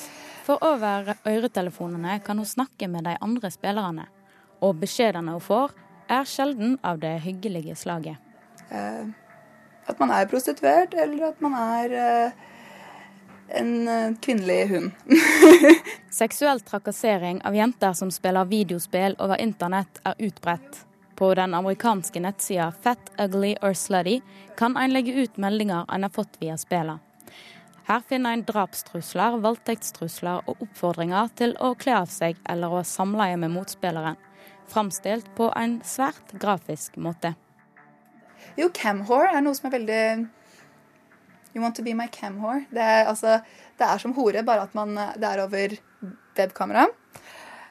For 0.46 0.62
over 0.62 1.16
øretelefonene 1.26 2.20
kan 2.22 2.38
hun 2.38 2.46
snakke 2.46 2.86
med 2.88 3.04
de 3.04 3.16
andre 3.20 3.50
spillerne. 3.50 4.06
Og 4.62 4.78
beskjedene 4.78 5.34
hun 5.34 5.42
får, 5.42 5.72
er 6.08 6.28
sjelden 6.28 6.76
av 6.86 7.00
det 7.02 7.16
hyggelige 7.24 7.74
slaget. 7.74 8.20
Eh, 8.70 9.08
at 9.86 9.98
man 9.98 10.12
er 10.14 10.28
prostituert, 10.30 10.94
eller 10.94 11.32
at 11.32 11.40
man 11.42 11.56
er 11.58 11.96
eh, 11.98 12.44
en 13.58 13.88
eh, 13.88 14.14
kvinnelig 14.22 14.68
hund. 14.70 14.90
Seksuell 16.20 16.62
trakassering 16.66 17.42
av 17.44 17.54
jenter 17.58 17.92
som 17.98 18.10
spiller 18.14 18.46
videospill 18.46 19.18
over 19.18 19.42
internett, 19.42 20.00
er 20.04 20.14
utbredt. 20.18 20.84
På 21.16 21.32
den 21.34 21.54
amerikanske 21.54 22.20
nettsida 22.20 22.72
Fat, 22.82 23.10
Ugly 23.18 23.56
or 23.62 23.72
Slutty 23.72 24.20
kan 24.56 24.76
en 24.76 24.92
legge 24.92 25.14
ut 25.16 25.36
meldinger 25.36 25.88
en 25.88 26.02
har 26.02 26.12
fått 26.12 26.36
via 26.38 26.58
spillene. 26.60 27.05
Her 27.86 28.02
finner 28.02 28.34
en 28.34 28.42
drapstrusler, 28.42 29.36
voldtektstrusler 29.44 30.48
og 30.50 30.62
oppfordringer 30.64 31.28
til 31.38 31.52
å 31.62 31.70
kle 31.78 32.00
av 32.00 32.08
seg 32.10 32.38
eller 32.50 32.72
å 32.74 32.80
samleie 32.82 33.36
med 33.38 33.52
motspilleren, 33.54 34.18
framstilt 34.66 35.28
på 35.38 35.52
en 35.54 35.78
svært 35.86 36.34
grafisk 36.42 36.98
måte. 36.98 37.36
Jo, 38.58 38.72
camhore 38.74 39.30
er 39.36 39.44
noe 39.44 39.54
som 39.54 39.68
er 39.70 39.76
veldig 39.78 40.02
You 41.56 41.62
want 41.62 41.78
to 41.78 41.82
be 41.86 41.94
my 41.96 42.04
camhore. 42.12 42.66
Det 42.68 42.82
er, 42.84 43.06
altså, 43.08 43.38
det 43.78 43.86
er 43.86 44.00
som 44.02 44.12
hore, 44.18 44.42
bare 44.44 44.66
at 44.66 44.74
man, 44.76 44.90
det 44.92 45.24
er 45.24 45.40
over 45.40 45.78
webkamera. 46.36 46.84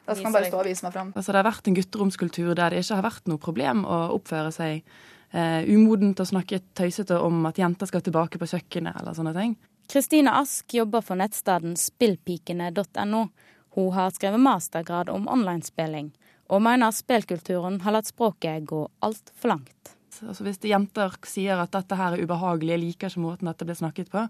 Da 0.06 0.14
skal 0.16 0.26
man 0.26 0.34
bare 0.34 0.48
stå 0.48 0.58
og 0.58 0.66
vise 0.66 0.82
meg 0.82 0.96
fram. 0.96 1.12
Altså, 1.14 1.30
det 1.30 1.38
har 1.38 1.46
vært 1.46 1.70
en 1.70 1.76
gutteromskultur 1.76 2.50
der 2.58 2.74
det 2.74 2.82
ikke 2.82 2.98
har 2.98 3.06
vært 3.06 3.30
noe 3.30 3.42
problem 3.42 3.84
å 3.86 4.00
oppføre 4.16 4.50
seg 4.54 4.80
eh, 4.80 5.62
umodent 5.70 6.18
og 6.24 6.32
snakke 6.32 6.64
tøysete 6.74 7.20
om 7.22 7.46
at 7.46 7.62
jenter 7.62 7.86
skal 7.86 8.02
tilbake 8.02 8.42
på 8.42 8.50
kjøkkenet 8.56 8.98
eller 8.98 9.14
sånne 9.14 9.36
ting. 9.38 9.54
Kristine 9.88 10.32
Ask 10.34 10.74
jobber 10.74 11.00
for 11.00 11.18
nettstedet 11.18 11.78
spillpikene.no. 11.78 13.28
Hun 13.76 13.92
har 13.92 14.10
skrevet 14.10 14.40
mastergrad 14.40 15.10
om 15.12 15.28
onlinespilling, 15.28 16.10
og 16.48 16.62
mener 16.64 16.94
spillkulturen 16.94 17.80
har 17.84 17.94
latt 17.94 18.08
språket 18.08 18.64
gå 18.66 18.86
altfor 19.04 19.52
langt. 19.52 19.92
Altså 20.24 20.46
hvis 20.46 20.62
jenter 20.64 21.12
sier 21.28 21.60
at 21.60 21.74
dette 21.76 21.98
her 21.98 22.16
er 22.16 22.24
ubehagelig, 22.24 22.72
jeg 22.72 22.82
liker 22.82 23.12
ikke 23.12 23.22
måten 23.22 23.50
dette 23.50 23.68
blir 23.68 23.78
snakket 23.78 24.10
på, 24.10 24.24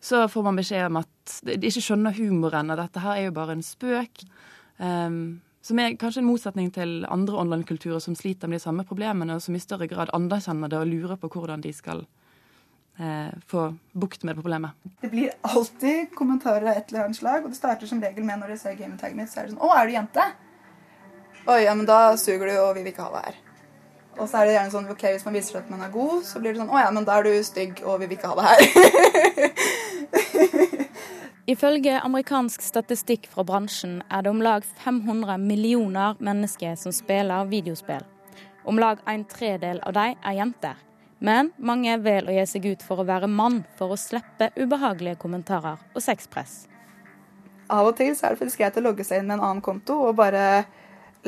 så 0.00 0.26
får 0.28 0.44
man 0.44 0.60
beskjed 0.60 0.86
om 0.88 1.00
at 1.00 1.38
de 1.44 1.70
ikke 1.70 1.84
skjønner 1.84 2.16
humoren, 2.16 2.72
og 2.72 2.80
dette 2.80 3.02
her 3.04 3.16
er 3.16 3.28
jo 3.28 3.36
bare 3.36 3.56
en 3.56 3.64
spøk. 3.64 4.22
Um, 4.76 5.40
som 5.64 5.80
er 5.80 5.96
kanskje 6.00 6.22
en 6.22 6.28
motsetning 6.28 6.70
til 6.72 7.02
andre 7.08 7.36
online-kulturer 7.42 8.00
som 8.00 8.16
sliter 8.16 8.48
med 8.48 8.60
de 8.60 8.64
samme 8.64 8.84
problemene, 8.88 9.36
og 9.36 9.44
som 9.44 9.56
i 9.56 9.60
større 9.60 9.88
grad 9.90 10.12
anerkjenner 10.16 10.72
det 10.72 10.80
og 10.80 10.88
lurer 10.88 11.20
på 11.20 11.32
hvordan 11.32 11.64
de 11.64 11.72
skal 11.76 12.04
eh, 13.00 13.32
få 13.50 13.64
bukt 13.92 14.22
med 14.22 14.38
problemet. 14.38 14.70
Det 15.00 15.08
blir 15.08 15.30
alltid 15.40 16.14
kommentarer 16.14 16.70
av 16.70 16.76
et 16.76 16.92
eller 16.92 17.04
annet 17.04 17.16
slag, 17.16 17.44
og 17.44 17.50
det 17.50 17.58
starter 17.58 17.90
som 17.90 18.02
regel 18.02 18.24
med 18.24 18.38
når 18.40 18.48
de 18.54 18.58
ser 18.60 18.78
gametagget 18.78 19.16
mitt, 19.16 19.32
så 19.32 19.40
er 19.40 19.48
det 19.48 19.54
sånn 19.54 19.64
Å, 19.64 19.76
er 19.76 19.88
du 19.88 19.92
jente? 19.96 20.24
Oi, 21.46 21.62
ja, 21.64 21.74
men 21.74 21.86
da 21.88 22.16
suger 22.20 22.46
du, 22.50 22.58
og 22.60 22.74
vi 22.76 22.84
vil 22.84 22.92
ikke 22.92 23.08
ha 23.08 23.12
deg 23.16 23.24
her. 23.30 23.36
Og 24.20 24.28
så 24.28 24.40
er 24.40 24.48
det 24.48 24.56
gjerne 24.56 24.74
sånn 24.74 24.92
ok, 24.92 25.04
hvis 25.14 25.24
man 25.24 25.36
viser 25.38 25.60
at 25.62 25.70
man 25.72 25.86
er 25.86 25.94
god, 25.94 26.18
så 26.28 26.34
blir 26.42 26.52
det 26.52 26.60
sånn 26.60 26.72
Å 26.72 26.82
ja, 26.82 26.90
men 26.92 27.06
da 27.08 27.12
er 27.16 27.22
du 27.28 27.32
stygg, 27.46 27.74
og 27.86 27.94
vi 28.02 28.06
vil 28.10 28.18
ikke 28.18 28.32
ha 28.32 28.36
deg 28.40 28.46
her. 28.50 28.60
Ifølge 31.50 31.96
amerikansk 32.04 32.62
statistikk 32.62 33.24
fra 33.32 33.42
bransjen 33.46 34.02
er 34.12 34.22
det 34.22 34.30
om 34.30 34.42
lag 34.44 34.62
500 34.84 35.38
millioner 35.42 36.14
mennesker 36.22 36.76
som 36.78 36.92
spiller 36.94 37.48
videospill. 37.50 38.04
Om 38.68 38.78
lag 38.78 38.98
en 39.08 39.24
tredel 39.26 39.80
av 39.88 39.92
dem 39.96 40.14
er 40.20 40.36
jenter. 40.36 40.76
Men 41.20 41.50
mange 41.60 41.98
velger 42.00 42.32
å 42.32 42.34
gi 42.38 42.46
seg 42.48 42.66
ut 42.72 42.82
for 42.84 43.02
å 43.02 43.04
være 43.08 43.28
mann 43.28 43.60
for 43.76 43.92
å 43.92 43.98
slippe 44.00 44.48
ubehagelige 44.56 45.18
kommentarer 45.20 45.80
og 45.92 46.00
sexpress. 46.00 46.62
Av 47.70 47.86
og 47.86 47.92
til 47.98 48.14
så 48.16 48.26
er 48.26 48.34
det 48.34 48.40
faktisk 48.40 48.62
greit 48.62 48.78
å 48.80 48.84
logge 48.86 49.04
seg 49.06 49.20
inn 49.20 49.28
med 49.28 49.36
en 49.36 49.44
annen 49.50 49.64
konto 49.64 49.98
og 50.08 50.16
bare 50.18 50.64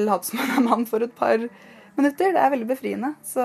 late 0.01 0.31
som 0.31 0.41
man 0.41 0.55
er 0.57 0.65
mann 0.65 0.89
for 0.89 1.05
et 1.05 1.13
par 1.15 1.37
minutter. 1.37 2.33
Det 2.33 2.41
er 2.41 2.55
veldig 2.57 2.71
befriende. 2.73 3.13
Så 3.21 3.45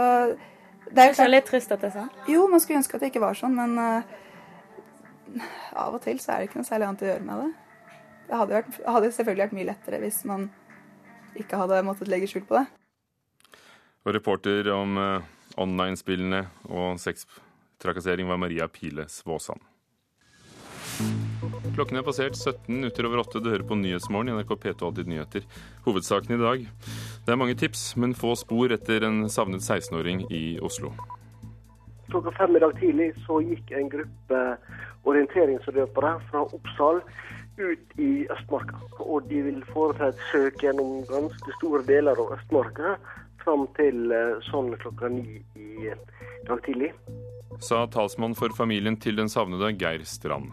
det 0.88 1.04
er 1.04 1.12
jo 1.12 1.28
litt 1.28 1.52
trist 1.52 1.76
at 1.76 1.84
det 1.84 1.92
er 1.92 1.98
sånn? 2.00 2.10
Jo, 2.32 2.48
man 2.48 2.64
skulle 2.64 2.80
ønske 2.80 2.96
at 2.96 3.04
det 3.04 3.12
ikke 3.12 3.26
var 3.28 3.36
sånn, 3.36 3.60
men 3.60 3.76
uh, 3.76 5.44
av 5.76 6.00
og 6.00 6.02
til 6.08 6.24
så 6.24 6.32
er 6.32 6.40
det 6.40 6.50
ikke 6.50 6.64
noe 6.64 6.72
særlig 6.72 6.88
annet 6.88 7.04
å 7.04 7.12
gjøre 7.12 7.28
med 7.28 7.44
det. 7.44 7.54
Det 8.28 8.40
hadde, 8.40 8.54
vært, 8.56 8.84
hadde 8.88 9.16
selvfølgelig 9.20 9.44
vært 9.50 9.60
mye 9.60 9.72
lettere 9.74 10.00
hvis 10.04 10.24
man 10.28 10.52
ikke 11.38 11.60
hadde 11.60 11.84
måttet 11.86 12.10
legge 12.12 12.32
skjul 12.32 12.48
på 12.48 12.62
det. 12.62 12.68
Og 14.08 14.16
reporter 14.16 14.72
om 14.72 14.96
uh 14.96 15.34
online-spillene 15.58 16.46
og 16.70 17.00
sextrakassering 17.02 18.30
var 18.30 18.40
Maria 18.42 18.68
Pile 18.72 19.08
Svåsand. 19.12 19.62
Klokken 21.76 22.00
er 22.00 22.06
passert 22.06 22.38
17 22.38 22.72
minutter 22.72 23.06
over 23.06 23.22
8. 23.22 23.42
Du 23.44 23.52
hører 23.52 23.66
på 23.68 23.76
Nyhetsmorgen 23.78 24.32
i 24.32 24.38
NRK 24.38 24.56
P2 24.64 24.88
Alltid 24.88 25.12
nyheter. 25.12 25.44
Hovedsaken 25.86 26.34
i 26.34 26.42
dag. 26.42 26.64
Det 27.26 27.34
er 27.34 27.38
mange 27.38 27.58
tips, 27.60 27.92
men 28.02 28.16
få 28.18 28.34
spor 28.40 28.74
etter 28.74 29.06
en 29.06 29.28
savnet 29.30 29.62
16-åring 29.62 30.26
i 30.34 30.58
Oslo. 30.66 30.94
Klokka 32.08 32.34
fem 32.40 32.56
i 32.56 32.64
dag 32.64 32.74
tidlig 32.80 33.12
så 33.28 33.42
gikk 33.44 33.74
en 33.78 33.92
gruppe 33.94 34.42
orienteringsløpere 35.08 36.14
fra 36.32 36.44
Oppsal 36.48 37.04
ut 37.58 38.00
i 38.02 38.12
Østmarka. 38.34 38.80
Og 39.04 39.28
de 39.30 39.44
vil 39.50 39.62
foreta 39.70 40.10
et 40.10 40.26
søk 40.32 40.64
gjennom 40.64 41.04
ganske 41.10 41.58
store 41.60 41.84
deler 41.86 42.18
av 42.18 42.34
Østmarka 42.38 42.96
fram 43.48 43.66
til 43.78 44.12
eh, 44.12 44.38
sånn 44.50 44.74
klokka 44.82 45.10
ni 45.12 45.40
i 45.56 45.92
dag 46.48 46.62
tidlig. 46.66 46.92
Sa 47.64 47.86
talsmann 47.90 48.36
for 48.38 48.54
familien 48.56 49.00
til 49.02 49.18
den 49.18 49.32
savnede 49.32 49.72
Geir 49.80 50.04
Strand. 50.06 50.52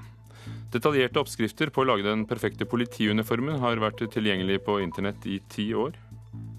Detaljerte 0.74 1.20
oppskrifter 1.22 1.70
på 1.70 1.82
å 1.82 1.88
lage 1.90 2.06
den 2.06 2.24
perfekte 2.26 2.66
politiuniformen 2.66 3.60
har 3.62 3.80
vært 3.82 4.02
tilgjengelig 4.14 4.60
på 4.66 4.80
internett 4.82 5.26
i 5.30 5.38
ti 5.52 5.68
år. 5.76 5.94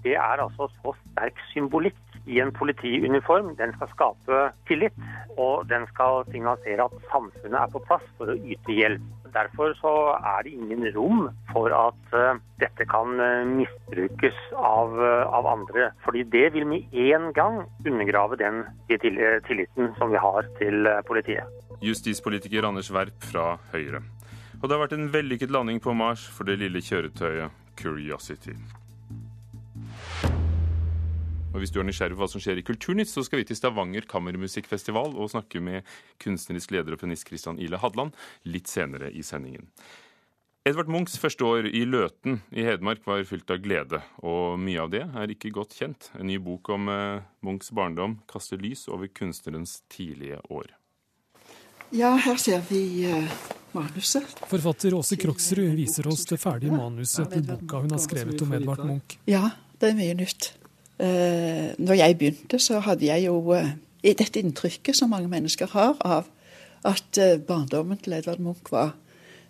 Det 0.04 0.14
er 0.16 0.40
altså 0.40 0.68
så 0.78 0.94
sterk 1.02 1.40
symbolikk 1.52 1.98
i 2.26 2.40
en 2.42 2.52
politiuniform. 2.52 3.54
Den 3.58 3.72
skal 3.76 3.90
skape 3.94 4.40
tillit, 4.68 4.96
og 5.36 5.68
den 5.70 5.86
skal 5.92 6.24
signalisere 6.30 6.88
at 6.88 6.96
samfunnet 7.12 7.60
er 7.60 7.72
på 7.72 7.82
plass 7.86 8.04
for 8.18 8.32
å 8.32 8.38
yte 8.38 8.76
hjelp. 8.76 9.04
Derfor 9.36 9.74
så 9.76 9.92
er 10.16 10.46
det 10.46 10.54
ingen 10.56 10.86
rom 10.94 11.26
for 11.50 11.72
at 11.76 12.14
uh, 12.16 12.38
dette 12.62 12.86
kan 12.88 13.18
uh, 13.20 13.44
misbrukes 13.50 14.38
av, 14.56 14.94
uh, 14.96 15.26
av, 15.28 15.48
andre. 15.50 15.90
Fordi 16.06 16.24
det 16.32 16.46
vil 16.54 16.64
med 16.70 16.94
en 17.10 17.28
gang 17.36 17.58
undergrave 17.84 18.38
den 18.40 18.62
tilliten 18.88 19.92
som 19.98 20.14
vi 20.14 20.22
har 20.22 20.48
til 20.60 20.88
politiet. 21.08 21.44
Justispolitiker 21.84 22.64
Anders 22.64 22.88
Werp 22.94 23.28
fra 23.28 23.58
Høyre. 23.74 24.00
Og 24.62 24.64
det 24.64 24.72
har 24.72 24.86
vært 24.86 24.96
en 24.96 25.12
vellykket 25.12 25.52
landing 25.52 25.82
på 25.84 25.92
Mars 25.92 26.24
for 26.32 26.48
det 26.48 26.56
lille 26.62 26.80
kjøretøyet 26.80 27.52
Curiosity. 27.76 28.56
Og 31.56 31.62
hvis 31.62 31.72
du 31.72 31.78
er 31.80 31.86
nysgjerrig 31.88 32.12
på 32.18 32.20
hva 32.20 32.28
som 32.28 32.42
skjer 32.44 32.58
i 32.60 32.62
Kulturnytt, 32.68 33.08
så 33.08 33.22
skal 33.24 33.40
vi 33.40 33.46
til 33.48 33.56
Stavanger 33.56 34.04
kammermusikkfestival 34.10 35.14
og 35.16 35.30
snakke 35.32 35.62
med 35.64 35.86
kunstnerisk 36.20 36.74
leder 36.76 36.92
og 36.92 37.00
pianist 37.00 37.24
Christian 37.30 37.56
Ile 37.56 37.80
Hadland 37.80 38.12
litt 38.44 38.68
senere 38.68 39.08
i 39.08 39.24
sendingen. 39.24 39.70
Edvard 40.68 40.90
Munchs 40.92 41.16
første 41.22 41.46
år 41.48 41.68
i 41.70 41.86
Løten 41.88 42.42
i 42.52 42.66
Hedmark 42.66 43.06
var 43.08 43.24
fylt 43.24 43.48
av 43.54 43.62
glede, 43.64 44.02
og 44.20 44.58
mye 44.60 44.82
av 44.82 44.92
det 44.92 45.04
er 45.06 45.32
ikke 45.32 45.54
godt 45.54 45.78
kjent. 45.78 46.10
En 46.18 46.28
ny 46.28 46.36
bok 46.42 46.68
om 46.74 46.90
eh, 46.92 47.24
Munchs 47.46 47.72
barndom 47.72 48.18
kaster 48.28 48.60
lys 48.60 48.84
over 48.92 49.08
kunstnerens 49.08 49.78
tidlige 49.88 50.42
år. 50.50 50.74
Ja, 51.94 52.12
her 52.18 52.36
ser 52.42 52.66
vi 52.68 52.82
uh, 53.06 53.32
manuset. 53.72 54.44
Forfatter 54.50 54.98
Åse 54.98 55.16
Kroksrud 55.22 55.72
viser 55.78 56.10
oss 56.10 56.26
det 56.28 56.42
ferdige 56.42 56.74
manuset 56.74 57.30
til 57.32 57.46
boka 57.46 57.86
hun 57.86 57.96
har 57.96 58.02
skrevet 58.02 58.44
om 58.44 58.58
Edvard 58.58 58.84
Munch. 58.90 59.20
Ja, 59.24 59.54
det 59.80 59.94
er 59.94 60.00
mye 60.02 60.20
nytt. 60.20 60.50
Uh, 60.96 61.74
når 61.78 61.98
jeg 61.98 62.18
begynte, 62.18 62.58
så 62.62 62.80
hadde 62.80 63.06
jeg 63.06 63.26
jo 63.26 63.40
uh, 63.52 63.72
dette 64.02 64.40
inntrykket 64.40 64.96
som 64.96 65.12
mange 65.12 65.28
mennesker 65.28 65.68
har 65.74 65.98
av 66.00 66.30
at 66.86 67.18
barndommen 67.48 67.98
til 67.98 68.14
Edvard 68.14 68.38
Munch 68.38 68.68
var 68.70 68.92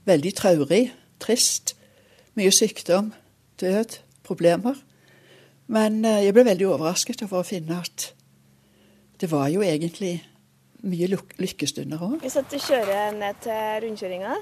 veldig 0.08 0.30
traurig, 0.38 0.86
trist. 1.20 1.74
Mye 2.38 2.48
sykdom, 2.54 3.10
død, 3.60 3.98
problemer. 4.24 4.78
Men 5.68 6.00
jeg 6.00 6.32
ble 6.32 6.46
veldig 6.46 6.70
overrasket 6.70 7.26
over 7.26 7.42
å 7.42 7.44
finne 7.44 7.76
at 7.76 8.06
det 9.20 9.28
var 9.28 9.50
jo 9.52 9.60
egentlig 9.60 10.14
mye 10.86 11.08
lykkestunder 11.40 12.02
òg. 12.02 12.18
Hvis 12.24 12.38
du 12.50 12.56
kjører 12.56 13.12
ned 13.16 13.42
til 13.44 13.84
rundkjøringa, 13.84 14.36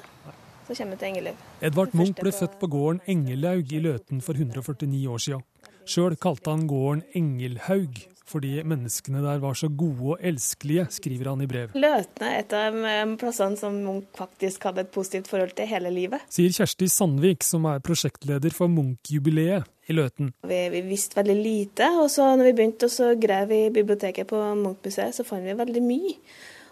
så 0.66 0.76
kommer 0.76 0.96
du 0.96 1.02
til 1.02 1.08
Engeliv. 1.08 1.42
Edvard 1.64 1.96
Munch 1.96 2.20
ble 2.20 2.32
født 2.32 2.58
på 2.60 2.70
gården 2.72 3.02
Engelaug 3.06 3.72
i 3.72 3.82
Løten 3.84 4.22
for 4.24 4.38
149 4.38 5.08
år 5.10 5.22
siden. 5.26 5.44
Sjøl 5.84 6.14
kalte 6.16 6.48
han 6.48 6.64
gården 6.64 7.02
Engelhaug, 7.18 7.98
fordi 8.24 8.54
menneskene 8.64 9.20
der 9.20 9.40
var 9.42 9.56
så 9.58 9.68
gode 9.68 10.14
og 10.14 10.22
elskelige, 10.24 10.86
skriver 10.96 11.28
han 11.28 11.44
i 11.44 11.48
brev. 11.50 11.74
Løten 11.76 12.24
er 12.24 12.38
et 12.40 12.54
av 12.56 12.78
plassene 13.20 13.60
som 13.60 13.76
Munch 13.84 14.08
faktisk 14.16 14.64
hadde 14.64 14.86
et 14.86 14.94
positivt 14.94 15.28
forhold 15.28 15.52
til 15.58 15.68
hele 15.68 15.92
livet. 15.92 16.24
Sier 16.32 16.56
Kjersti 16.56 16.88
Sandvik, 16.88 17.44
som 17.44 17.68
er 17.68 17.84
prosjektleder 17.84 18.56
for 18.56 18.72
Munch-jubileet 18.72 19.68
i 19.92 19.98
Løten. 19.98 20.32
Vi, 20.48 20.64
vi, 20.72 20.82
visste 20.88 21.20
veldig 21.20 21.38
lite, 21.42 21.92
og 22.00 22.08
så 22.12 22.32
når 22.32 22.48
vi 22.48 22.56
begynte 22.62 22.88
å 22.88 23.12
grave 23.20 23.66
i 23.66 23.70
biblioteket 23.74 24.32
på 24.32 24.40
Munch-museet, 24.64 25.12
så 25.12 25.28
fant 25.28 25.44
vi 25.44 25.60
veldig 25.60 25.84
mye. 25.84 26.18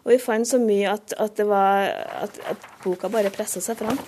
Og 0.02 0.16
vi 0.16 0.22
fant 0.24 0.48
så 0.48 0.58
mye 0.58 0.96
at, 0.96 1.12
at, 1.20 1.44
var, 1.46 1.92
at, 2.24 2.44
at 2.48 2.70
boka 2.82 3.12
bare 3.12 3.30
pressa 3.30 3.60
seg 3.62 3.76
fram. 3.78 4.00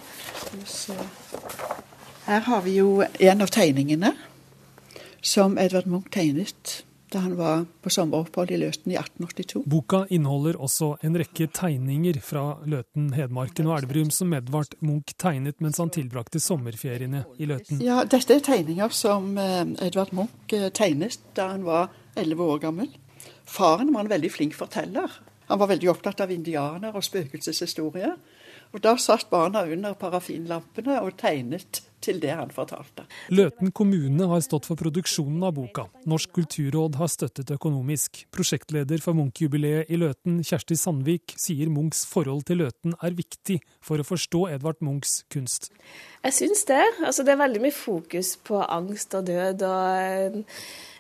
Her 2.25 2.47
har 2.49 2.65
vi 2.65 2.81
jo 2.81 3.03
en 3.05 3.45
av 3.45 3.53
tegningene 3.53 4.17
som 5.25 5.57
Edvard 5.59 5.89
Munch 5.91 6.11
tegnet 6.13 6.83
da 7.15 7.21
han 7.23 7.37
var 7.39 7.65
på 7.83 7.91
sommeropphold 7.95 8.51
i 8.51 8.57
Løten 8.59 8.91
i 8.91 8.97
1882. 8.99 9.63
Boka 9.71 10.01
inneholder 10.11 10.57
også 10.59 10.95
en 11.07 11.15
rekke 11.21 11.47
tegninger 11.55 12.19
fra 12.25 12.43
Løten, 12.67 13.13
Hedmarken 13.15 13.69
og 13.71 13.77
Elverum 13.79 14.11
som 14.15 14.35
Edvard 14.35 14.75
Munch 14.83 15.15
tegnet 15.21 15.63
mens 15.63 15.79
han 15.79 15.93
tilbrakte 15.95 16.43
sommerferiene 16.43 17.23
i 17.39 17.47
Løten. 17.51 17.83
Ja, 17.85 18.03
Dette 18.03 18.35
er 18.35 18.43
tegninger 18.45 18.91
som 18.95 19.37
eh, 19.39 19.63
Edvard 19.87 20.11
Munch 20.17 20.57
eh, 20.57 20.71
tegnet 20.75 21.23
da 21.39 21.53
han 21.53 21.63
var 21.69 21.95
elleve 22.19 22.51
år 22.57 22.65
gammel. 22.67 22.91
Faren 23.47 23.95
var 23.95 24.05
en 24.05 24.13
veldig 24.17 24.33
flink 24.35 24.59
forteller. 24.59 25.21
Han 25.47 25.61
var 25.61 25.71
veldig 25.71 25.93
opptatt 25.93 26.25
av 26.25 26.33
indianer 26.35 26.97
og 26.97 27.05
spøkelseshistorier. 27.05 28.17
Og 28.75 28.83
Da 28.83 28.97
satt 28.99 29.29
barna 29.31 29.63
under 29.71 29.95
parafinlampene 29.95 30.99
og 31.05 31.15
tegnet 31.21 31.85
til 32.05 32.19
det 32.21 32.35
han 32.37 32.51
fortalte. 32.53 33.07
Løten 33.33 33.71
kommune 33.73 34.27
har 34.29 34.43
stått 34.45 34.67
for 34.69 34.77
produksjonen 34.77 35.47
av 35.47 35.55
boka. 35.57 35.87
Norsk 36.11 36.35
kulturråd 36.37 36.99
har 37.01 37.09
støttet 37.09 37.55
økonomisk. 37.55 38.25
Prosjektleder 38.35 39.01
for 39.01 39.17
Munch-jubileet 39.17 39.89
i 39.89 40.01
Løten, 40.01 40.43
Kjersti 40.45 40.77
Sandvik, 40.77 41.37
sier 41.41 41.71
Munchs 41.73 42.03
forhold 42.11 42.45
til 42.51 42.61
Løten 42.65 42.99
er 43.01 43.17
viktig 43.17 43.61
for 43.85 44.03
å 44.03 44.07
forstå 44.07 44.49
Edvard 44.57 44.83
Munchs 44.85 45.23
kunst. 45.33 45.71
Jeg 46.25 46.37
syns 46.37 46.67
det. 46.69 46.83
Altså, 47.07 47.25
det 47.25 47.35
er 47.37 47.41
veldig 47.45 47.63
mye 47.65 47.79
fokus 47.79 48.35
på 48.43 48.61
angst 48.65 49.17
og 49.17 49.31
død. 49.31 49.65
og 49.65 49.85
Eh, 49.95 50.43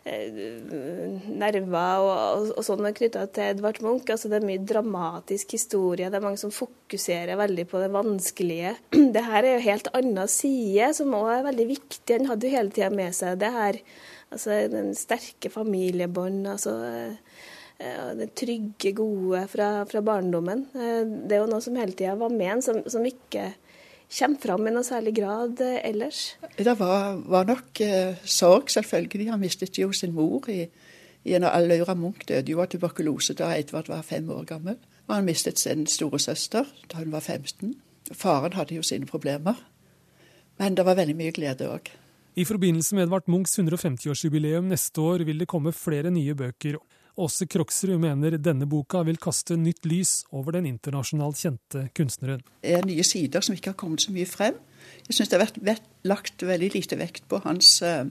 nerver 0.04 2.02
og, 2.04 2.50
og 2.52 2.64
sånn 2.66 2.84
knytta 2.92 3.24
til 3.32 3.54
Edvard 3.54 3.80
Munch. 3.84 4.10
Altså, 4.12 4.28
det 4.28 4.38
er 4.38 4.46
mye 4.48 4.60
dramatisk 4.60 5.54
historie. 5.56 6.10
Det 6.12 6.18
er 6.18 6.24
mange 6.26 6.40
som 6.40 6.52
fokuserer 6.52 7.38
veldig 7.40 7.64
på 7.70 7.80
det 7.80 7.90
vanskelige. 7.94 8.74
Det 9.14 9.24
her 9.24 9.42
er 9.44 9.56
jo 9.56 9.64
helt 9.70 9.88
annen 9.96 10.28
side, 10.30 10.90
som 10.98 11.16
òg 11.16 11.30
er 11.38 11.48
veldig 11.48 11.68
viktig. 11.72 12.18
Han 12.18 12.28
hadde 12.28 12.48
jo 12.48 12.56
hele 12.56 12.74
tida 12.74 12.90
med 12.92 13.16
seg 13.16 13.40
det 13.40 13.52
her. 13.54 13.80
Altså 14.34 14.60
den 14.68 14.92
sterke 14.98 15.50
familiebånd. 15.52 16.46
altså 16.52 16.76
eh, 17.78 18.12
det 18.18 18.32
trygge, 18.36 18.92
gode 18.96 19.46
fra, 19.48 19.70
fra, 19.88 20.04
barndommen. 20.04 20.66
Eh, 20.74 21.02
det 21.24 21.38
er 21.38 21.44
jo 21.44 21.50
noe 21.52 21.64
som 21.64 21.80
hele 21.80 21.96
tida 21.96 22.16
var 22.20 22.34
med 22.34 22.64
som, 22.66 22.82
som 22.90 23.06
ikke 23.08 23.54
kommer 24.14 24.40
fram 24.40 24.66
i 24.66 24.72
noe 24.74 24.86
særlig 24.86 25.14
grad 25.16 25.60
eh, 25.64 25.80
ellers? 25.90 26.36
Det 26.56 26.74
var, 26.78 27.18
var 27.26 27.46
nok 27.48 27.80
eh, 27.84 28.20
sorg, 28.24 28.70
selvfølgelig. 28.70 29.30
Han 29.32 29.42
mistet 29.42 29.78
jo 29.78 29.90
sin 29.92 30.14
mor 30.14 30.48
i, 30.52 30.64
i 31.24 31.34
en 31.36 31.46
av 31.48 31.66
Laura 31.66 31.96
Munch 31.98 32.26
døde 32.28 32.52
jo 32.52 32.62
av 32.62 32.70
tuberkulose 32.72 33.36
da 33.38 33.52
Edvard 33.56 33.90
var 33.90 34.06
fem 34.06 34.30
år 34.30 34.46
gammel. 34.48 34.78
Og 35.08 35.16
han 35.16 35.26
mistet 35.26 35.60
sin 35.60 35.86
storesøster 35.90 36.68
da 36.90 37.02
hun 37.02 37.12
var 37.12 37.24
15. 37.24 37.74
Faren 38.14 38.56
hadde 38.56 38.78
jo 38.78 38.86
sine 38.86 39.08
problemer. 39.10 39.58
Men 40.60 40.76
det 40.78 40.86
var 40.86 40.98
veldig 41.00 41.16
mye 41.18 41.34
glede 41.34 41.68
òg. 41.68 41.90
I 42.34 42.44
forbindelse 42.46 42.96
med 42.96 43.06
Edvard 43.06 43.28
Munchs 43.30 43.58
150-årsjubileum 43.58 44.66
neste 44.70 45.00
år 45.00 45.22
vil 45.26 45.38
det 45.38 45.50
komme 45.50 45.74
flere 45.74 46.10
nye 46.10 46.34
bøker 46.34 46.78
Åse 47.14 47.46
Kroksrud 47.46 48.00
mener 48.02 48.34
denne 48.42 48.66
boka 48.66 49.04
vil 49.06 49.20
kaste 49.22 49.54
nytt 49.58 49.86
lys 49.86 50.24
over 50.34 50.56
den 50.56 50.66
internasjonalt 50.66 51.38
kjente 51.38 51.86
kunstneren. 51.94 52.42
Det 52.64 52.74
er 52.74 52.86
nye 52.88 53.04
sider 53.06 53.44
som 53.44 53.54
ikke 53.54 53.70
har 53.70 53.78
kommet 53.78 54.02
så 54.02 54.14
mye 54.14 54.26
frem. 54.26 54.58
Jeg 55.06 55.18
syns 55.18 55.30
det 55.30 55.38
har 55.38 55.44
vært 55.46 55.84
lagt 56.04 56.42
veldig 56.42 56.72
lite 56.74 56.98
vekt 56.98 57.28
på 57.30 57.38
hans 57.44 57.76
eh, 57.86 58.08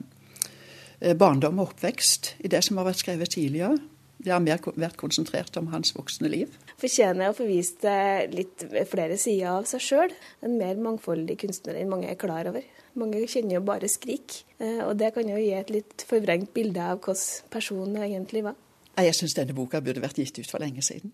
barndom 1.20 1.60
og 1.60 1.74
oppvekst 1.74 2.36
i 2.40 2.52
det 2.52 2.64
som 2.64 2.80
har 2.80 2.88
vært 2.88 3.04
skrevet 3.04 3.36
tidligere. 3.36 3.76
Det 4.24 4.32
har 4.32 4.40
mer 4.40 4.62
vært 4.78 4.96
konsentrert 4.96 5.56
om 5.60 5.68
hans 5.74 5.92
voksne 5.92 6.30
liv. 6.32 6.52
Fortjener 6.80 7.28
å 7.28 7.36
få 7.36 7.44
vist 7.48 7.84
litt 8.32 8.64
flere 8.88 9.18
sider 9.20 9.50
av 9.52 9.68
seg 9.68 9.82
sjøl. 9.84 10.14
En 10.46 10.56
mer 10.56 10.80
mangfoldig 10.80 11.36
kunstner 11.42 11.76
enn 11.76 11.90
mange 11.92 12.08
er 12.08 12.16
klar 12.16 12.48
over. 12.48 12.64
Mange 12.96 13.24
kjenner 13.28 13.58
jo 13.58 13.64
bare 13.66 13.90
Skrik, 13.90 14.44
eh, 14.62 14.80
og 14.86 14.96
det 14.96 15.12
kan 15.16 15.28
jo 15.28 15.36
gi 15.36 15.52
et 15.58 15.72
litt 15.74 16.06
forvrengt 16.08 16.54
bilde 16.56 16.80
av 16.80 17.02
hvordan 17.02 17.50
personen 17.52 18.00
egentlig 18.06 18.46
var. 18.46 18.56
Jeg 18.96 19.14
syns 19.18 19.34
denne 19.34 19.56
boka 19.56 19.80
burde 19.82 20.02
vært 20.02 20.18
gitt 20.20 20.38
ut 20.38 20.50
for 20.50 20.62
lenge 20.62 20.82
siden. 20.82 21.12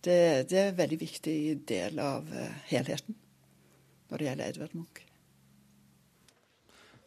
Det, 0.00 0.48
det 0.50 0.58
er 0.58 0.70
en 0.70 0.78
veldig 0.78 0.98
viktig 1.00 1.38
del 1.68 2.00
av 2.00 2.28
uh, 2.32 2.48
helheten 2.70 3.16
når 4.10 4.18
det 4.18 4.26
gjelder 4.26 4.52
Edvard 4.52 4.74
Munch. 4.74 5.02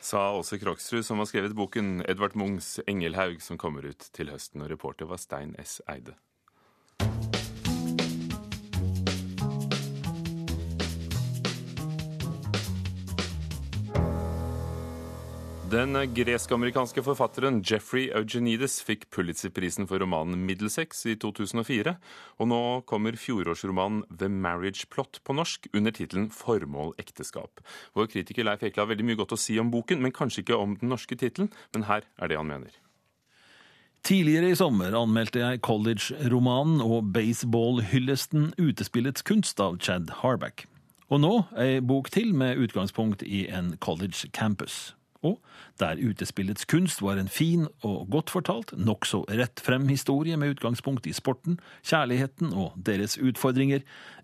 Sa 0.03 0.21
Åse 0.35 0.59
Kroksrud, 0.59 1.05
som 1.05 1.21
har 1.21 1.27
skrevet 1.29 1.55
boken 1.55 2.03
'Edvard 2.03 2.35
Munchs 2.35 2.79
Engelhaug', 2.87 3.39
som 3.39 3.57
kommer 3.57 3.85
ut 3.87 4.09
til 4.13 4.31
høsten. 4.31 4.61
Og 4.61 4.69
reporter 4.69 5.07
var 5.07 5.17
Stein 5.17 5.55
S. 5.59 5.81
Eide. 5.87 6.15
Den 15.73 15.95
gresk-amerikanske 16.13 17.01
forfatteren 17.01 17.63
Jeffrey 17.65 18.11
Eugenides 18.13 18.75
fikk 18.85 19.07
Pulitzer-prisen 19.09 19.87
for 19.89 20.03
romanen 20.03 20.43
'Middlesex' 20.45 21.01
i 21.09 21.15
2004, 21.17 21.95
og 22.37 22.49
nå 22.51 22.59
kommer 22.85 23.17
fjorårsromanen 23.17 24.03
'The 24.11 24.29
Marriage 24.29 24.85
Plot' 24.85 25.23
på 25.25 25.33
norsk 25.33 25.65
under 25.73 25.89
tittelen 25.89 26.29
'Formål 26.29 26.93
ekteskap'. 27.01 27.65
Vår 27.95 28.05
kritiker 28.05 28.45
Leif 28.45 28.61
Ekle 28.61 28.85
har 28.85 28.91
veldig 28.93 29.07
mye 29.07 29.17
godt 29.23 29.33
å 29.33 29.41
si 29.41 29.57
om 29.57 29.73
boken, 29.73 29.97
men 29.97 30.13
kanskje 30.13 30.45
ikke 30.45 30.61
om 30.61 30.77
den 30.77 30.93
norske 30.93 31.17
tittelen. 31.17 31.49
Men 31.73 31.89
her 31.89 32.05
er 32.21 32.27
det 32.27 32.37
han 32.37 32.53
mener. 32.53 32.69
Tidligere 34.03 34.53
i 34.53 34.61
sommer 34.61 34.93
anmeldte 34.93 35.41
jeg 35.41 35.65
college-romanen 35.65 36.85
og 36.85 37.13
baseball-hyllesten 37.17 38.53
'Utespillets 38.61 39.25
kunst' 39.25 39.59
av 39.59 39.79
Chad 39.79 40.21
Harback. 40.21 40.67
Og 41.09 41.19
nå 41.19 41.47
ei 41.57 41.79
bok 41.79 42.11
til 42.11 42.35
med 42.35 42.61
utgangspunkt 42.61 43.23
i 43.23 43.47
en 43.49 43.77
college 43.77 44.29
campus 44.33 44.93
og 45.23 45.39
der 45.81 45.99
utespillets 46.01 46.67
kunst 46.69 47.01
var 47.01 47.17
en 47.17 47.31
fin 47.31 47.67
og 47.81 48.09
godt 48.13 48.33
fortalt, 48.33 48.73
nokså 48.77 49.23
rett 49.31 49.63
frem 49.63 49.87
historie 49.89 50.37
med 50.37 50.55
utgangspunkt 50.57 51.07
i 51.09 51.15
sporten, 51.15 51.59
kjærligheten 51.81 52.53
og 52.53 52.75
deres 52.75 53.17
utfordringer, 53.17 53.81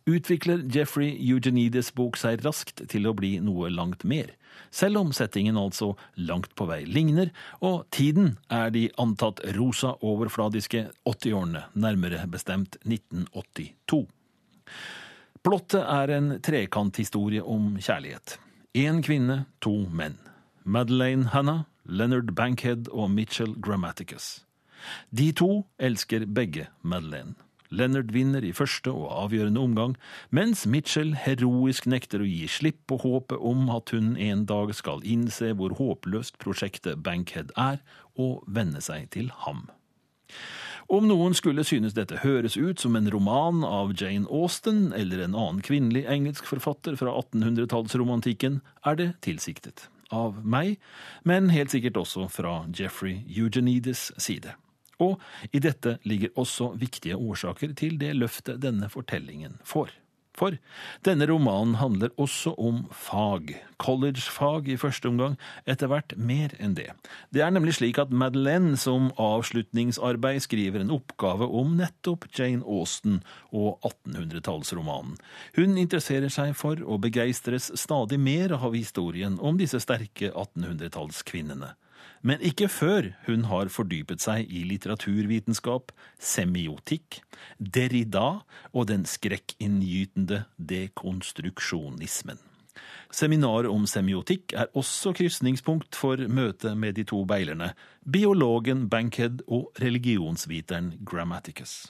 utvikler 0.10 0.62
Jeffrey 0.74 1.14
Eugenides 1.18 1.92
bok 1.96 2.18
seg 2.20 2.44
raskt 2.46 2.84
til 2.92 3.08
å 3.10 3.16
bli 3.18 3.38
noe 3.44 3.72
langt 3.74 4.06
mer. 4.08 4.36
Selv 4.72 5.00
om 5.02 5.12
settingen 5.16 5.58
altså 5.58 5.94
langt 6.16 6.54
på 6.58 6.68
vei 6.70 6.84
ligner, 6.86 7.32
og 7.66 7.88
tiden 7.96 8.36
er 8.54 8.74
de 8.74 8.88
antatt 9.02 9.42
rosa 9.58 9.96
overfladiske 10.06 10.86
80-årene, 11.10 11.66
nærmere 11.74 12.26
bestemt 12.30 12.78
1982. 12.86 14.04
Plottet 15.46 15.82
er 15.82 16.14
en 16.18 16.34
trekanthistorie 16.44 17.42
om 17.42 17.78
kjærlighet. 17.80 18.38
Én 18.78 19.00
kvinne, 19.06 19.46
to 19.64 19.74
menn. 19.90 20.20
Madeleine 20.63 21.32
Hanna, 21.34 21.65
Leonard 21.86 22.36
Bankhead 22.36 22.89
og 22.91 23.12
Mitchell 23.12 23.56
Grammaticus. 23.62 24.45
De 25.12 25.32
to 25.32 25.65
elsker 25.80 26.26
begge 26.26 26.67
Madeleine. 26.82 27.36
Leonard 27.69 28.12
vinner 28.12 28.41
i 28.41 28.52
første 28.52 28.91
og 28.91 29.10
avgjørende 29.24 29.62
omgang, 29.62 29.95
mens 30.34 30.65
Mitchell 30.65 31.13
heroisk 31.13 31.86
nekter 31.86 32.24
å 32.24 32.30
gi 32.30 32.48
slipp 32.50 32.80
på 32.89 32.98
håpet 33.04 33.38
om 33.38 33.69
at 33.74 33.93
hun 33.93 34.15
en 34.17 34.45
dag 34.50 34.74
skal 34.74 35.06
innse 35.06 35.52
hvor 35.58 35.76
håpløst 35.78 36.39
prosjektet 36.41 37.04
Bankhead 37.06 37.54
er, 37.58 37.78
og 38.17 38.41
venne 38.48 38.82
seg 38.82 39.12
til 39.13 39.30
ham. 39.45 39.67
Om 40.89 41.06
noen 41.06 41.36
skulle 41.38 41.62
synes 41.67 41.93
dette 41.93 42.24
høres 42.24 42.58
ut 42.58 42.82
som 42.82 42.98
en 42.98 43.12
roman 43.13 43.62
av 43.62 43.93
Jane 43.93 44.26
Austen 44.26 44.89
eller 44.98 45.22
en 45.22 45.38
annen 45.38 45.62
kvinnelig 45.62 46.08
engelsk 46.10 46.50
forfatter 46.50 46.98
fra 46.98 47.13
1800-tallsromantikken, 47.22 48.63
er 48.82 48.98
det 48.98 49.12
tilsiktet. 49.22 49.86
Av 50.10 50.39
meg, 50.41 50.80
men 51.24 51.52
helt 51.54 51.74
sikkert 51.74 52.00
også 52.02 52.28
fra 52.34 52.63
Jeffrey 52.74 53.22
Eugenides 53.30 54.10
side. 54.17 54.56
Og 55.00 55.22
i 55.56 55.62
dette 55.63 55.98
ligger 56.04 56.34
også 56.39 56.74
viktige 56.80 57.17
årsaker 57.17 57.76
til 57.80 58.00
det 58.02 58.15
løftet 58.17 58.60
denne 58.63 58.89
fortellingen 58.91 59.60
får. 59.63 59.93
For 60.39 60.56
denne 61.04 61.28
romanen 61.28 61.75
handler 61.82 62.13
også 62.19 62.54
om 62.60 62.86
fag, 62.95 63.52
collegefag 63.82 64.69
i 64.71 64.78
første 64.80 65.10
omgang, 65.12 65.36
etter 65.67 65.91
hvert 65.91 66.15
mer 66.15 66.54
enn 66.63 66.78
det. 66.78 66.88
Det 67.36 67.43
er 67.43 67.52
nemlig 67.52 67.75
slik 67.80 67.99
at 68.02 68.13
Madeleine 68.15 68.78
som 68.80 69.10
avslutningsarbeid 69.19 70.39
skriver 70.45 70.84
en 70.84 70.95
oppgave 70.95 71.49
om 71.62 71.75
nettopp 71.80 72.30
Jane 72.36 72.63
Austen 72.63 73.19
og 73.52 73.84
1800-tallsromanen. 73.91 75.19
Hun 75.60 75.75
interesserer 75.75 76.32
seg 76.32 76.56
for 76.60 76.80
og 76.86 77.04
begeistres 77.04 77.71
stadig 77.80 78.21
mer 78.21 78.56
av 78.56 78.78
historien 78.78 79.38
om 79.43 79.60
disse 79.60 79.82
sterke 79.84 80.32
1800-tallskvinnene 80.32 81.75
men 82.21 82.41
ikke 82.43 82.67
før 82.71 83.13
hun 83.27 83.45
har 83.49 83.71
fordypet 83.71 84.23
seg 84.23 84.49
i 84.51 84.65
litteraturvitenskap, 84.67 85.93
semiotikk, 86.19 87.21
Derrida 87.60 88.41
og 88.73 88.89
den 88.91 89.05
skrekkinngytende 89.08 90.43
dekonstruksjonismen. 90.58 92.39
Seminar 93.12 93.65
om 93.69 93.88
semiotikk 93.89 94.53
er 94.53 94.69
også 94.77 95.15
krysningspunkt 95.17 95.97
for 95.97 96.21
møtet 96.29 96.77
med 96.77 96.95
de 96.99 97.08
to 97.10 97.23
beilerne, 97.27 97.71
biologen 98.05 98.86
Bankhead 98.91 99.41
og 99.47 99.71
religionsviteren 99.82 100.93
Grammaticus. 101.08 101.89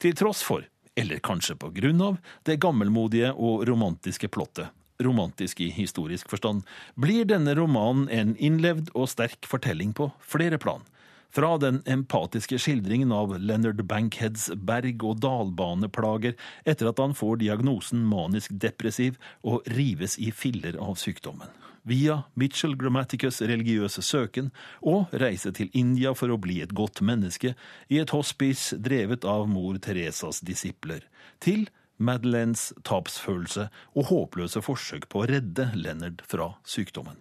Til 0.00 0.16
tross 0.16 0.40
for, 0.46 0.64
eller 0.96 1.20
kanskje 1.22 1.58
på 1.60 1.70
grunn 1.76 2.00
av, 2.02 2.18
det 2.48 2.60
gammelmodige 2.62 3.34
og 3.34 3.66
romantiske 3.68 4.30
plottet 4.32 4.72
romantisk 5.02 5.60
i 5.60 5.70
historisk 5.72 6.30
forstand, 6.30 6.64
blir 6.94 7.26
denne 7.28 7.54
romanen 7.58 8.08
en 8.08 8.36
innlevd 8.36 8.92
og 8.94 9.10
sterk 9.12 9.46
fortelling 9.48 9.94
på 9.96 10.10
flere 10.20 10.58
plan. 10.58 10.84
Fra 11.30 11.58
den 11.60 11.82
empatiske 11.84 12.56
skildringen 12.58 13.12
av 13.12 13.34
Leonard 13.36 13.82
Bankheads 13.84 14.48
berg- 14.56 15.04
og 15.04 15.20
dalbaneplager 15.20 16.36
etter 16.64 16.88
at 16.88 17.02
han 17.02 17.12
får 17.16 17.42
diagnosen 17.42 18.06
manisk 18.08 18.54
depressiv 18.56 19.18
og 19.44 19.66
rives 19.76 20.16
i 20.18 20.30
filler 20.32 20.80
av 20.80 20.96
sykdommen. 20.96 21.52
Via 21.88 22.22
Mitchell 22.34 22.74
Grammaticus' 22.76 23.42
religiøse 23.48 24.02
søken 24.04 24.50
og 24.80 25.12
reise 25.12 25.52
til 25.56 25.70
India 25.72 26.14
for 26.16 26.32
å 26.32 26.40
bli 26.40 26.60
et 26.64 26.74
godt 26.76 27.00
menneske 27.04 27.54
i 27.88 28.00
et 28.00 28.12
hospice 28.12 28.76
drevet 28.76 29.24
av 29.28 29.46
mor 29.48 29.78
Teresas 29.84 30.40
disipler. 30.44 31.04
Til 31.40 31.68
Madeleines 31.98 32.72
tapsfølelse 32.86 33.68
og 33.94 34.10
håpløse 34.10 34.62
forsøk 34.64 35.08
på 35.12 35.22
å 35.22 35.28
redde 35.30 35.70
Leonard 35.74 36.22
fra 36.26 36.54
sykdommen. 36.66 37.18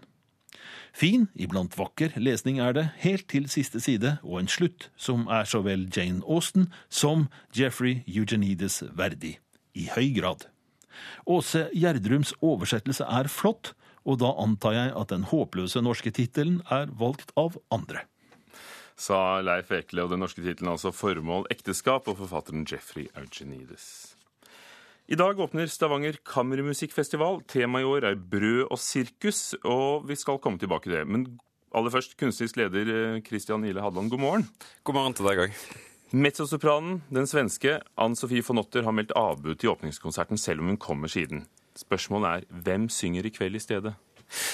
Fin, 0.97 1.27
iblant 1.37 1.75
vakker 1.77 2.15
lesning 2.17 2.57
er 2.63 2.73
det, 2.73 2.85
helt 3.03 3.27
til 3.29 3.45
siste 3.51 3.79
side, 3.83 4.15
og 4.23 4.39
en 4.41 4.49
slutt 4.49 4.89
som 4.97 5.27
er 5.29 5.45
så 5.45 5.61
vel 5.65 5.85
Jane 5.93 6.23
Austen 6.25 6.71
som 6.89 7.27
Jeffrey 7.53 8.01
Eugenides 8.07 8.81
verdig. 8.97 9.37
I 9.77 9.89
høy 9.93 10.09
grad. 10.17 10.47
Åse 11.29 11.67
Gjerdrums 11.77 12.33
oversettelse 12.41 13.05
er 13.05 13.29
flott, 13.29 13.75
og 14.07 14.21
da 14.23 14.33
antar 14.41 14.73
jeg 14.73 14.93
at 14.97 15.13
den 15.13 15.27
håpløse 15.29 15.83
norske 15.85 16.13
tittelen 16.15 16.63
er 16.73 16.89
valgt 16.97 17.33
av 17.37 17.59
andre. 17.69 18.07
Sa 18.97 19.37
Leif 19.45 19.69
Ekle, 19.69 20.07
og 20.07 20.15
den 20.15 20.23
norske 20.25 20.41
tittelen 20.41 20.73
altså 20.73 20.89
'Formål 20.89 21.45
ekteskap', 21.53 22.07
og 22.09 22.17
forfatteren 22.17 22.65
Jeffrey 22.65 23.05
Eugenides. 23.13 24.16
I 25.07 25.15
dag 25.15 25.39
åpner 25.39 25.69
Stavanger 25.71 26.17
kammermusikkfestival. 26.27 27.37
Temaet 27.47 27.85
i 27.85 27.87
år 27.87 28.05
er 28.09 28.17
brød 28.19 28.65
og 28.67 28.79
sirkus, 28.83 29.53
og 29.63 30.03
vi 30.09 30.17
skal 30.19 30.39
komme 30.43 30.59
tilbake 30.59 30.89
til 30.89 30.97
det. 30.97 31.03
Men 31.07 31.21
aller 31.71 31.93
først, 31.93 32.17
kunstnerisk 32.19 32.57
leder 32.59 32.91
eh, 33.15 33.69
Ile 33.69 33.81
Hadland, 33.85 34.09
god 34.11 34.19
morgen. 34.19 34.49
God 34.83 34.97
morgen 34.99 35.15
til 35.15 35.29
deg 35.29 35.39
òg. 35.45 35.55
Mezzosopranen, 36.11 37.03
den 37.07 37.23
svenske 37.23 37.79
Ann 37.95 38.19
Sofie 38.19 38.43
von 38.43 38.59
Otter, 38.59 38.83
har 38.83 38.91
meldt 38.91 39.15
avbud 39.15 39.55
til 39.55 39.69
åpningskonserten, 39.69 40.37
selv 40.37 40.59
om 40.59 40.67
hun 40.67 40.77
kommer 40.77 41.07
siden. 41.07 41.47
Spørsmålet 41.79 42.27
er 42.27 42.61
hvem 42.67 42.89
synger 42.89 43.23
i 43.23 43.31
kveld 43.31 43.55
i 43.55 43.63
stedet? 43.63 43.95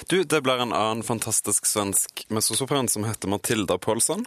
Du, 0.05 0.21
Det 0.21 0.43
blir 0.43 0.61
en 0.61 0.71
annen 0.73 1.01
fantastisk 1.01 1.65
svensk 1.65 2.27
mezzosopran 2.29 2.87
som 2.87 3.09
heter 3.09 3.27
Matilda 3.27 3.79
Paulsson. 3.81 4.21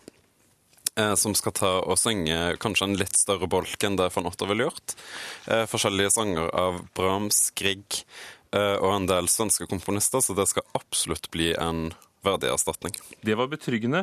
Eh, 0.97 1.15
som 1.15 1.35
skal 1.37 1.53
ta 1.53 1.71
og 1.85 1.99
synge 2.01 2.57
kanskje 2.63 2.89
en 2.89 2.97
litt 2.97 3.19
større 3.21 3.49
bolk 3.53 3.85
enn 3.85 3.99
det 4.01 4.09
von 4.15 4.29
Otter 4.31 4.49
ville 4.49 4.65
gjort. 4.65 4.97
Eh, 5.45 5.67
forskjellige 5.69 6.15
sanger 6.15 6.49
av 6.57 6.81
Brahms, 6.97 7.51
Grieg 7.59 8.01
eh, 8.57 8.77
og 8.81 8.95
en 8.95 9.09
del 9.11 9.29
svenske 9.29 9.69
komponister, 9.69 10.25
så 10.25 10.37
det 10.37 10.49
skal 10.49 10.65
absolutt 10.79 11.29
bli 11.35 11.51
en 11.53 11.91
verdig 12.25 12.49
erstatning. 12.51 12.97
Det 13.23 13.37
var 13.39 13.47
betryggende. 13.47 14.01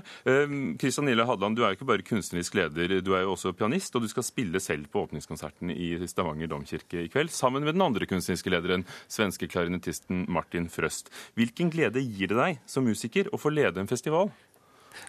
Kristian 0.79 1.09
Nille 1.09 1.25
Hadland, 1.27 1.57
du 1.57 1.63
er 1.65 1.73
jo 1.73 1.79
ikke 1.79 1.89
bare 1.89 2.05
kunstnerisk 2.07 2.55
leder, 2.55 2.93
du 3.03 3.09
er 3.17 3.25
jo 3.25 3.33
også 3.33 3.51
pianist, 3.57 3.97
og 3.97 4.05
du 4.05 4.07
skal 4.07 4.23
spille 4.23 4.61
selv 4.63 4.87
på 4.93 5.01
åpningskonserten 5.03 5.73
i 5.73 5.89
Stavanger 6.07 6.47
domkirke 6.53 7.01
i 7.03 7.09
kveld, 7.11 7.33
sammen 7.35 7.65
med 7.67 7.75
den 7.75 7.83
andre 7.83 8.07
kunstneriske 8.07 8.53
lederen, 8.53 8.87
svenske 9.11 9.49
klarinettisten 9.51 10.23
Martin 10.31 10.69
Frøst. 10.71 11.11
Hvilken 11.35 11.73
glede 11.73 12.05
gir 12.05 12.31
det 12.31 12.39
deg 12.39 12.63
som 12.69 12.87
musiker 12.87 13.27
å 13.33 13.41
få 13.41 13.51
lede 13.51 13.83
en 13.83 13.91
festival? 13.91 14.31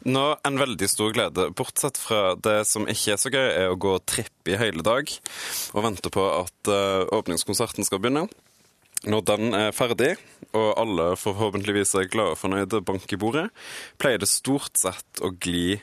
Nå 0.05 0.25
en 0.45 0.61
veldig 0.61 0.89
stor 0.91 1.15
glede. 1.17 1.49
Bortsett 1.57 1.99
fra 2.01 2.35
det 2.41 2.63
som 2.69 2.89
ikke 2.91 3.15
er 3.15 3.21
så 3.21 3.33
gøy, 3.33 3.47
er 3.47 3.73
å 3.73 3.79
gå 3.81 3.97
tripp 4.09 4.51
i 4.51 4.59
hele 4.61 4.85
dag 4.85 5.11
og 5.75 5.87
vente 5.87 6.13
på 6.13 6.25
at 6.43 6.71
uh, 6.73 7.07
åpningskonserten 7.15 7.87
skal 7.87 8.03
begynne. 8.03 8.27
Når 9.05 9.25
den 9.29 9.57
er 9.57 9.75
ferdig, 9.77 10.15
og 10.57 10.71
alle 10.81 11.11
forhåpentligvis 11.21 11.93
er 12.01 12.09
glade 12.09 12.37
og 12.37 12.41
fornøyde 12.41 12.81
bank 12.87 13.11
i 13.13 13.19
bordet, 13.21 13.49
pleier 14.01 14.23
det 14.23 14.31
stort 14.33 14.81
sett 14.81 15.21
å 15.21 15.35
gli 15.35 15.77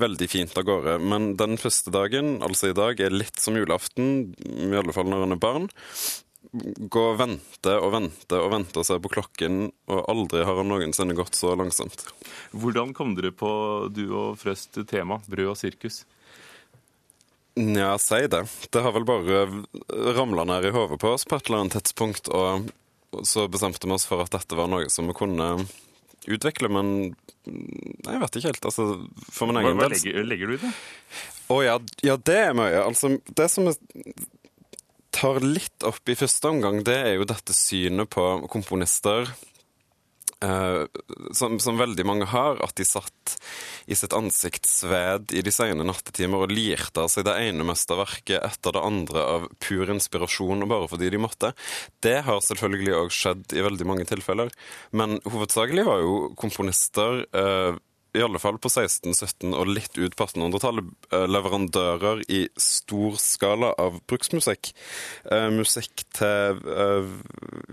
veldig 0.00 0.28
fint 0.30 0.56
av 0.58 0.64
gårde. 0.66 0.96
Men 1.04 1.34
den 1.38 1.58
første 1.60 1.92
dagen, 1.94 2.38
altså 2.44 2.70
i 2.70 2.76
dag, 2.76 3.00
er 3.00 3.14
litt 3.14 3.36
som 3.42 3.58
julaften, 3.58 4.32
i 4.40 4.72
alle 4.72 4.94
fall 4.96 5.10
når 5.10 5.26
en 5.26 5.36
er 5.36 5.42
barn 5.42 5.68
gå 6.52 7.04
og 7.10 7.18
vente 7.18 7.76
og 7.78 7.92
vente 7.94 8.38
og 8.38 8.50
vente 8.52 8.80
og 8.80 8.86
se 8.86 8.98
på 9.02 9.12
klokken, 9.16 9.68
og 9.90 10.02
aldri 10.10 10.44
har 10.46 10.58
han 10.60 10.70
noensinne 10.70 11.16
gått 11.16 11.38
så 11.38 11.54
langsomt. 11.58 12.06
Hvordan 12.52 12.94
kom 12.96 13.14
dere 13.18 13.32
på 13.34 13.50
du 13.94 14.06
og 14.12 14.38
Frøst 14.40 14.78
tema, 14.90 15.20
brød 15.26 15.54
og 15.54 15.58
sirkus? 15.60 16.02
Nja, 17.54 17.94
si 18.02 18.24
det. 18.26 18.44
Det 18.70 18.82
har 18.82 18.94
vel 18.96 19.06
bare 19.06 19.44
ramla 20.16 20.46
ned 20.48 20.66
i 20.66 20.74
hodet 20.74 20.98
på 21.00 21.14
oss 21.14 21.26
på 21.28 21.38
et 21.38 21.46
eller 21.46 21.64
annet 21.64 21.78
tidspunkt, 21.78 22.30
og 22.34 22.70
så 23.22 23.46
bestemte 23.48 23.86
vi 23.86 23.94
oss 23.94 24.08
for 24.10 24.24
at 24.24 24.34
dette 24.34 24.58
var 24.58 24.70
noe 24.70 24.88
som 24.90 25.06
vi 25.10 25.14
kunne 25.14 25.52
utvikle, 26.24 26.70
men 26.72 27.14
jeg 27.44 28.20
vet 28.22 28.38
ikke 28.38 28.50
helt. 28.50 28.66
Altså, 28.70 28.88
for 29.30 29.50
min 29.50 29.60
egen 29.60 29.76
del 29.76 29.84
Hva 29.84 29.90
legger, 29.92 30.26
legger, 30.26 30.50
du 30.50 30.56
i 30.56 30.62
det? 30.64 30.72
Å 31.52 31.58
ja, 31.62 31.74
ja, 32.06 32.16
det 32.16 32.38
er 32.40 32.56
mye. 32.56 32.80
Altså, 32.82 33.14
det 33.36 33.50
som 33.52 33.68
er 33.70 33.78
tar 35.14 35.42
litt 35.44 35.86
opp 35.86 36.10
i 36.10 36.18
første 36.18 36.50
omgang, 36.50 36.82
det 36.86 36.96
er 36.96 37.12
jo 37.18 37.28
dette 37.28 37.54
synet 37.56 38.10
på 38.12 38.24
komponister 38.50 39.28
eh, 40.42 40.82
som, 41.32 41.58
som, 41.62 41.78
veldig 41.78 42.06
mange 42.06 42.28
har, 42.30 42.58
at 42.64 42.74
de 42.78 42.86
satt 42.88 43.36
i 43.86 43.96
sitt 43.98 44.14
ansikt 44.16 44.66
sved 44.68 45.34
i 45.36 45.42
de 45.44 45.52
sene 45.54 45.86
nattetimer 45.86 46.44
og 46.46 46.54
lirte 46.54 47.04
av 47.04 47.12
seg 47.12 47.28
det 47.28 47.36
ene 47.46 47.66
mesterverket 47.68 48.42
etter 48.42 48.76
det 48.76 48.84
andre 48.84 49.24
av 49.36 49.48
pur 49.62 49.94
inspirasjon 49.94 50.66
og 50.66 50.70
bare 50.72 50.90
fordi 50.90 51.12
de 51.14 51.22
måtte. 51.22 51.54
Det 52.04 52.20
har 52.26 52.44
selvfølgelig 52.44 52.98
òg 53.04 53.14
skjedd 53.14 53.56
i 53.56 53.64
veldig 53.64 53.88
mange 53.88 54.08
tilfeller, 54.10 54.52
men 54.96 55.20
hovedsakelig 55.24 55.86
var 55.88 56.04
jo 56.04 56.14
komponister 56.40 57.24
eh, 57.30 57.82
i 58.14 58.22
alle 58.22 58.40
fall 58.42 58.58
på 58.62 58.70
16-, 58.70 59.14
17- 59.14 59.54
og 59.58 59.70
litt 59.70 59.98
ut 59.98 60.14
på 60.16 60.26
1800-tallet, 60.28 60.90
eh, 61.10 61.26
leverandører 61.30 62.22
i 62.30 62.44
stor 62.60 63.18
skala 63.20 63.72
av 63.80 63.98
bruksmusikk. 64.10 64.70
Eh, 65.30 65.48
musikk 65.54 66.06
til 66.14 66.60
eh, 66.70 67.14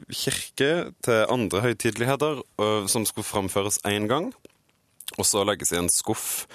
kirke, 0.09 0.71
til 1.05 1.25
andre 1.31 1.65
høytideligheter, 1.67 2.41
som 2.91 3.05
skulle 3.07 3.27
framføres 3.27 3.79
én 3.87 4.09
gang. 4.09 4.31
Og 5.17 5.27
så 5.27 5.43
legges 5.47 5.73
i 5.73 5.79
en 5.79 5.89
skuff 5.91 6.45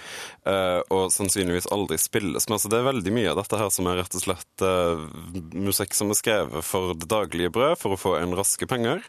eh, 0.49 0.81
og 0.92 1.11
sannsynligvis 1.14 1.69
aldri 1.75 1.99
spilles. 2.01 2.47
Men 2.49 2.57
altså, 2.57 2.71
det 2.73 2.81
er 2.81 2.88
veldig 2.88 3.14
mye 3.16 3.33
av 3.33 3.40
dette 3.40 3.61
her 3.61 3.73
som 3.75 3.88
er 3.90 4.01
rett 4.01 4.16
og 4.16 4.25
slett 4.25 4.64
uh, 4.64 5.05
musikk 5.53 5.97
som 5.97 6.12
er 6.12 6.19
skrevet 6.19 6.66
for 6.66 6.97
det 6.97 7.09
daglige 7.11 7.53
brød, 7.53 7.77
for 7.81 7.95
å 7.95 8.01
få 8.01 8.16
en 8.21 8.37
raske 8.38 8.69
penger, 8.71 9.05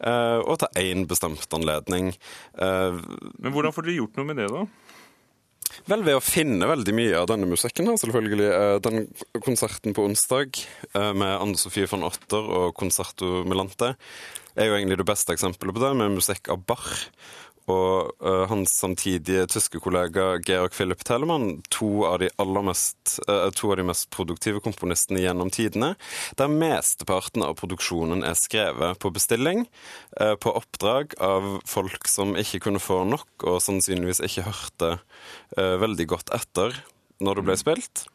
uh, 0.00 0.40
og 0.42 0.60
til 0.62 0.82
én 0.82 1.06
bestemt 1.08 1.52
anledning. 1.56 2.12
Men 2.56 3.52
hvordan 3.52 3.74
får 3.74 3.86
dere 3.86 4.00
gjort 4.00 4.18
noe 4.18 4.28
med 4.28 4.40
det, 4.40 4.46
da? 4.52 4.64
Vel, 5.90 6.02
ved 6.06 6.16
å 6.16 6.24
finne 6.24 6.68
veldig 6.68 6.94
mye 6.96 7.18
av 7.20 7.28
denne 7.30 7.48
musikken 7.50 7.90
her, 7.90 7.98
selvfølgelig. 8.00 8.48
Den 8.86 9.06
konserten 9.44 9.94
på 9.96 10.06
onsdag 10.06 10.60
med 10.94 11.32
Anne 11.32 11.58
Sofie 11.60 11.88
von 11.90 12.06
Otter 12.06 12.48
og 12.60 12.74
Concerto 12.78 13.42
Melante 13.48 13.92
er 14.56 14.70
jo 14.70 14.76
egentlig 14.78 15.00
det 15.02 15.08
beste 15.08 15.34
eksempelet 15.36 15.76
på 15.76 15.82
det, 15.82 15.92
med 15.98 16.16
musikk 16.16 16.50
av 16.52 16.62
Bach. 16.68 16.94
Og 17.72 18.12
uh, 18.22 18.44
hans 18.50 18.76
samtidige 18.78 19.46
tyske 19.50 19.80
kollega 19.82 20.36
Georg 20.46 20.74
Philipp 20.76 21.02
Telemann, 21.06 21.62
to 21.74 22.04
av 22.06 22.20
de 22.22 22.30
aller 22.42 22.66
mest, 22.68 23.16
uh, 23.26 23.48
to 23.50 23.72
av 23.72 23.80
de 23.80 23.86
mest 23.88 24.08
produktive 24.14 24.62
komponistene 24.64 25.24
gjennom 25.24 25.50
tidene, 25.54 25.94
der 26.38 26.52
mesteparten 26.52 27.42
av 27.46 27.56
produksjonen 27.58 28.22
er 28.26 28.38
skrevet 28.38 29.00
på 29.02 29.10
bestilling, 29.14 29.66
uh, 30.20 30.36
på 30.38 30.54
oppdrag 30.54 31.16
av 31.22 31.56
folk 31.66 32.06
som 32.10 32.36
ikke 32.38 32.62
kunne 32.68 32.82
få 32.82 33.02
nok, 33.08 33.28
og 33.46 33.58
sannsynligvis 33.64 34.22
ikke 34.24 34.46
hørte 34.46 34.92
eh, 35.56 35.76
veldig 35.80 36.06
godt 36.10 36.32
etter 36.34 36.76
når 37.24 37.40
det 37.40 37.46
ble 37.48 37.56
spilt. 37.60 38.06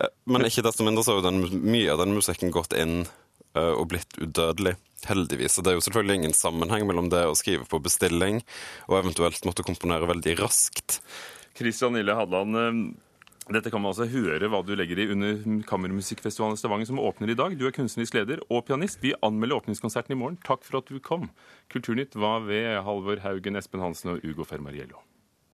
Eh, 0.00 0.10
Men 0.28 0.46
ikke 0.48 0.64
desto 0.66 0.86
mindre 0.86 1.04
så 1.04 1.16
har 1.16 1.24
jo 1.24 1.50
mye 1.52 1.92
av 1.92 2.02
den 2.02 2.16
musikken 2.16 2.54
gått 2.54 2.76
inn 2.76 3.02
eh, 3.04 3.14
og 3.56 3.88
blitt 3.92 4.18
udødelig. 4.20 4.76
Heldigvis. 5.06 5.58
Og 5.58 5.64
det 5.64 5.70
er 5.70 5.76
jo 5.76 5.84
selvfølgelig 5.84 6.20
ingen 6.20 6.34
sammenheng 6.34 6.86
mellom 6.88 7.10
det 7.12 7.22
å 7.28 7.34
skrive 7.38 7.66
på 7.68 7.78
bestilling 7.84 8.40
og 8.88 9.00
eventuelt 9.02 9.44
måtte 9.46 9.66
komponere 9.66 10.08
veldig 10.08 10.38
raskt. 10.40 11.00
Kristian 11.56 11.98
Ille 12.00 12.16
Hadland, 12.16 12.56
eh, 12.58 12.80
dette 13.54 13.70
kan 13.70 13.82
man 13.82 13.92
altså 13.92 14.08
høre 14.10 14.48
hva 14.50 14.62
du 14.66 14.72
legger 14.74 14.98
i 14.98 15.08
under 15.14 15.38
Kammermusikkfestivalen 15.68 16.58
i 16.58 16.60
Stavanger, 16.60 16.88
som 16.90 16.98
åpner 16.98 17.30
i 17.30 17.38
dag. 17.38 17.54
Du 17.58 17.66
er 17.68 17.76
kunstnerisk 17.76 18.16
leder 18.18 18.42
og 18.50 18.64
pianist. 18.66 18.98
Vi 19.04 19.14
anmelder 19.22 19.60
åpningskonserten 19.60 20.16
i 20.16 20.18
morgen. 20.18 20.40
Takk 20.48 20.66
for 20.66 20.80
at 20.80 20.90
du 20.90 20.98
kom. 20.98 21.30
Kulturnytt 21.70 22.18
var 22.18 22.42
ved 22.48 22.82
Halvor 22.88 23.22
Haugen, 23.22 23.60
Espen 23.60 23.84
Hansen 23.84 24.16
og 24.16 24.26
Ugo 24.26 24.48
Fermariello. 24.48 25.04